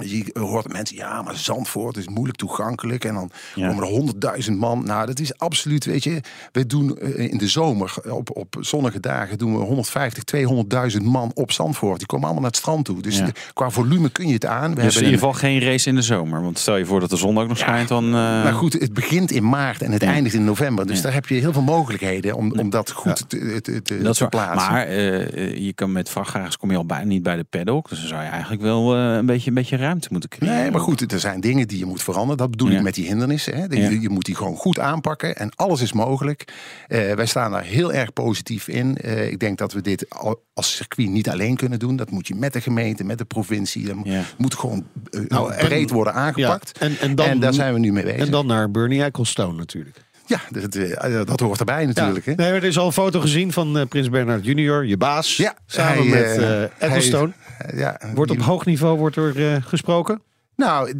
[0.00, 3.04] Eh, je hoort mensen, ja, maar Zandvoort is moeilijk toegankelijk.
[3.04, 3.68] En dan Ja.
[3.68, 4.84] komen er honderdduizend man.
[4.84, 6.20] Nou, dat is absoluut, weet je.
[6.52, 11.30] We doen eh, in de zomer, op, op zonnige dagen, doen we 150, 200.000 man
[11.34, 11.98] op Zandvoort.
[11.98, 13.02] Die komen allemaal naar het strand toe.
[13.02, 13.24] Dus Ja.
[13.24, 14.74] de- qua volume kun je het aan.
[14.74, 16.42] We Dus in hebben ieder een- geval geen race in de zomer.
[16.42, 18.04] Want stel je voor dat de zon ook nog schijnt, dan...
[18.04, 20.86] eh, maar goed, het begint in maart en het eindigt in november.
[20.86, 24.16] Dus daar heb je heel veel mogelijkheden om, om dat goed te, te, te, dat
[24.16, 24.72] te plaatsen.
[24.72, 27.88] Maar eh, je kan met vrachtwagens kom je al bijna niet bij de paddock.
[27.88, 30.56] Dus dan zou je eigenlijk wel eh, een, beetje, een beetje ruimte moeten creëren.
[30.56, 32.36] Nee, maar goed, er zijn dingen die je moet veranderen.
[32.36, 32.76] Dat bedoel Ja.
[32.76, 33.54] ik met die hindernissen.
[33.56, 33.64] Hè.
[33.64, 33.88] Je, Ja.
[34.00, 36.44] je moet die gewoon goed aanpakken en alles is mogelijk.
[36.88, 38.96] Eh, wij staan daar heel erg positief in.
[38.96, 41.96] Eh, ik denk dat we dit al- als circuit niet alleen kunnen doen.
[41.96, 43.86] Dat moet je met de gemeente, met de provincie.
[43.86, 44.22] Dat Ja.
[44.38, 44.86] moet gewoon
[45.28, 46.78] Nou, en- breed worden aangepakt.
[46.80, 48.20] Ja, en, en, dan, en daar zijn we nu mee bezig.
[48.20, 50.08] en dan naar Bernie Ecclestone natuurlijk.
[50.30, 52.24] Ja, dat, eh, dat hoort erbij natuurlijk.
[52.24, 52.32] Ja.
[52.36, 52.42] Hè.
[52.42, 55.36] Nee, er is al een foto gezien van eh, Prins Bernhard Jr., je baas.
[55.36, 57.32] Ja, samen hij, met eh, eh, Ecclestone.
[57.48, 60.22] hij- ja, Wordt op hoog niveau wordt er gesproken.
[60.56, 60.90] Nou,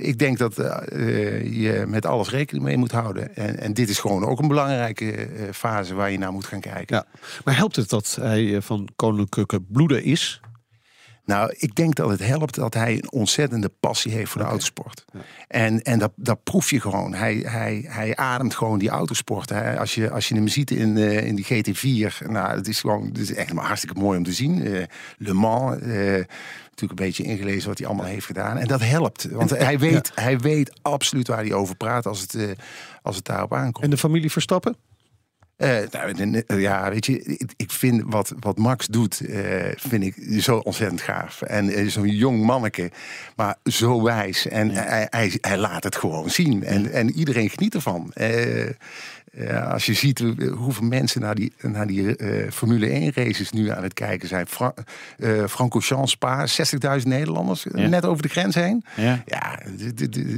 [0.00, 3.36] ik denk dat je met alles rekening mee moet houden.
[3.36, 6.96] En, en dit is gewoon ook een belangrijke fase waar je naar moet gaan kijken.
[6.96, 7.04] Ja.
[7.44, 10.40] Maar helpt het dat hij van koninklijke bloeden is?
[11.26, 15.04] Nou, ik denk dat het helpt dat hij een ontzettende passie heeft voor de autosport.
[15.48, 17.14] En, en dat, dat proef je gewoon.
[17.14, 19.48] Hij, hij, hij ademt gewoon die autosport.
[19.48, 19.78] Hè.
[19.78, 23.06] Als, je, als je hem ziet in, uh, in die GT4, nou, het is gewoon
[23.06, 24.66] het is echt hartstikke mooi om te zien.
[24.66, 24.82] Uh,
[25.18, 28.56] Le Mans, uh, natuurlijk een beetje ingelezen wat hij allemaal heeft gedaan.
[28.56, 29.28] En dat helpt.
[29.30, 30.22] Want hij weet, ja.
[30.22, 32.56] hij weet absoluut waar hij over praat als het,
[33.02, 33.84] als het daarop aankomt.
[33.84, 34.76] En de familie Verstappen?
[35.56, 40.56] Uh, nou, ja, weet je, ik, vind wat, wat Max doet, uh, vind ik zo
[40.56, 41.42] ontzettend gaaf.
[41.42, 42.90] En uh, zo'n jong manneke,
[43.36, 44.48] maar zo wijs.
[44.48, 44.82] En ja.
[44.82, 46.64] hij, hij, hij, laat het gewoon zien.
[46.64, 46.88] En, ja.
[46.88, 48.12] en iedereen geniet ervan.
[49.38, 50.22] Ja, als je ziet
[50.56, 54.46] hoeveel mensen naar die, naar die uh, Formule 1 races nu aan het kijken zijn.
[54.46, 54.74] Fra
[55.18, 56.46] uh, Francorchamps Spa,
[56.98, 57.86] 60.000 Nederlanders ja.
[57.86, 58.84] net over de grens heen.
[58.94, 59.22] Ja.
[59.26, 59.58] ja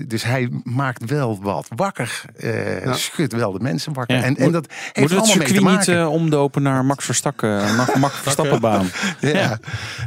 [0.07, 2.24] dus hij maakt wel wat wakker.
[2.44, 2.92] Uh, ja.
[2.92, 4.22] Schudt wel de mensen wakker.
[4.22, 6.11] En, en dat heeft Moet het allemaal circuit mee niet te maken.
[6.11, 8.86] omdopen naar Max Verstappen, Max Verstappenbaan?
[9.20, 9.59] ja.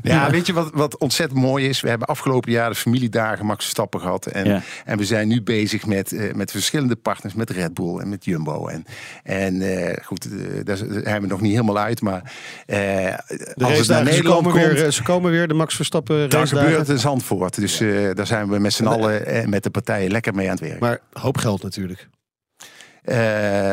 [0.01, 0.29] Ja.
[0.31, 1.81] weet je wat, wat ontzettend mooi is?
[1.81, 4.25] We hebben afgelopen jaar de familiedagen Max Verstappen gehad.
[4.25, 7.33] En, en we zijn nu bezig met, met verschillende partners.
[7.33, 8.67] Met Red Bull en met Jumbo.
[8.67, 8.80] En
[9.23, 12.01] en uh, goed, uh, daar zijn we nog niet helemaal uit.
[12.01, 12.33] Maar
[12.65, 13.15] de
[13.57, 16.77] als het naar Nederland komen komt, weer, ze komen weer, de Max Verstappen Daar gebeurt
[16.77, 17.55] het in Zandvoort.
[17.55, 17.77] Dus
[18.13, 20.79] daar zijn we met z'n allen met de partijen lekker mee aan het werk.
[20.79, 22.07] Maar hoop geld natuurlijk.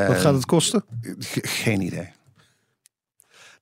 [0.09, 0.85] Wat gaat het kosten?
[1.43, 2.17] Geen idee.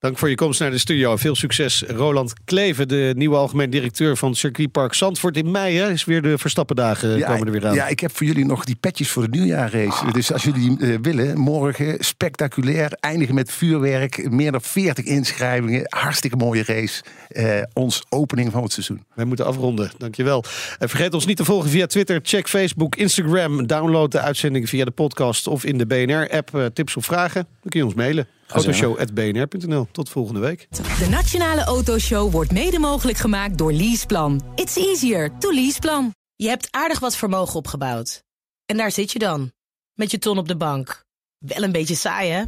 [0.06, 1.16] Dank voor je komst naar de studio.
[1.16, 1.84] Veel succes.
[1.86, 5.36] Roland Kleven, de nieuwe algemeen directeur van Circuitpark Zandvoort.
[5.36, 7.74] In mei hè, is weer de Verstappendagen ja, komen er weer aan.
[7.74, 10.04] Ja, ik heb voor jullie nog die petjes voor de nieuwjaarrace.
[10.04, 10.12] Ah.
[10.12, 12.96] Dus als jullie uh, willen, morgen spectaculair.
[13.00, 14.30] Eindigen met vuurwerk.
[14.30, 15.82] Meer dan 40 inschrijvingen.
[15.88, 17.02] Hartstikke mooie race.
[17.28, 19.04] Uh, ons opening van het seizoen.
[19.14, 19.90] Wij moeten afronden.
[19.98, 20.44] Dankjewel.
[20.78, 22.20] En vergeet ons niet te volgen via Twitter.
[22.22, 23.66] Check Facebook, Instagram.
[23.66, 26.50] Download de uitzendingen via de podcast of in de BNR-app.
[26.54, 27.46] Uh, tips of vragen?
[27.60, 28.35] Dan kun je ons mailen.
[28.48, 29.88] Autoshow.bnr.nl.
[29.92, 30.66] Tot volgende week.
[30.70, 34.42] De Nationale Autoshow wordt mede mogelijk gemaakt door Leaseplan.
[34.54, 36.14] It's easier to Leaseplan.
[36.36, 38.22] Je hebt aardig wat vermogen opgebouwd.
[38.66, 39.52] En daar zit je dan.
[39.94, 41.04] Met je ton op de bank.
[41.38, 42.44] Wel een beetje saai, hè?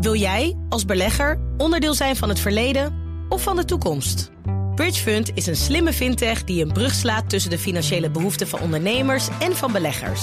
[0.00, 2.94] Wil jij, als belegger, onderdeel zijn van het verleden
[3.28, 4.30] of van de toekomst?
[4.74, 9.28] Bridgefund is een slimme fintech die een brug slaat tussen de financiële behoeften van ondernemers
[9.40, 10.22] en van beleggers.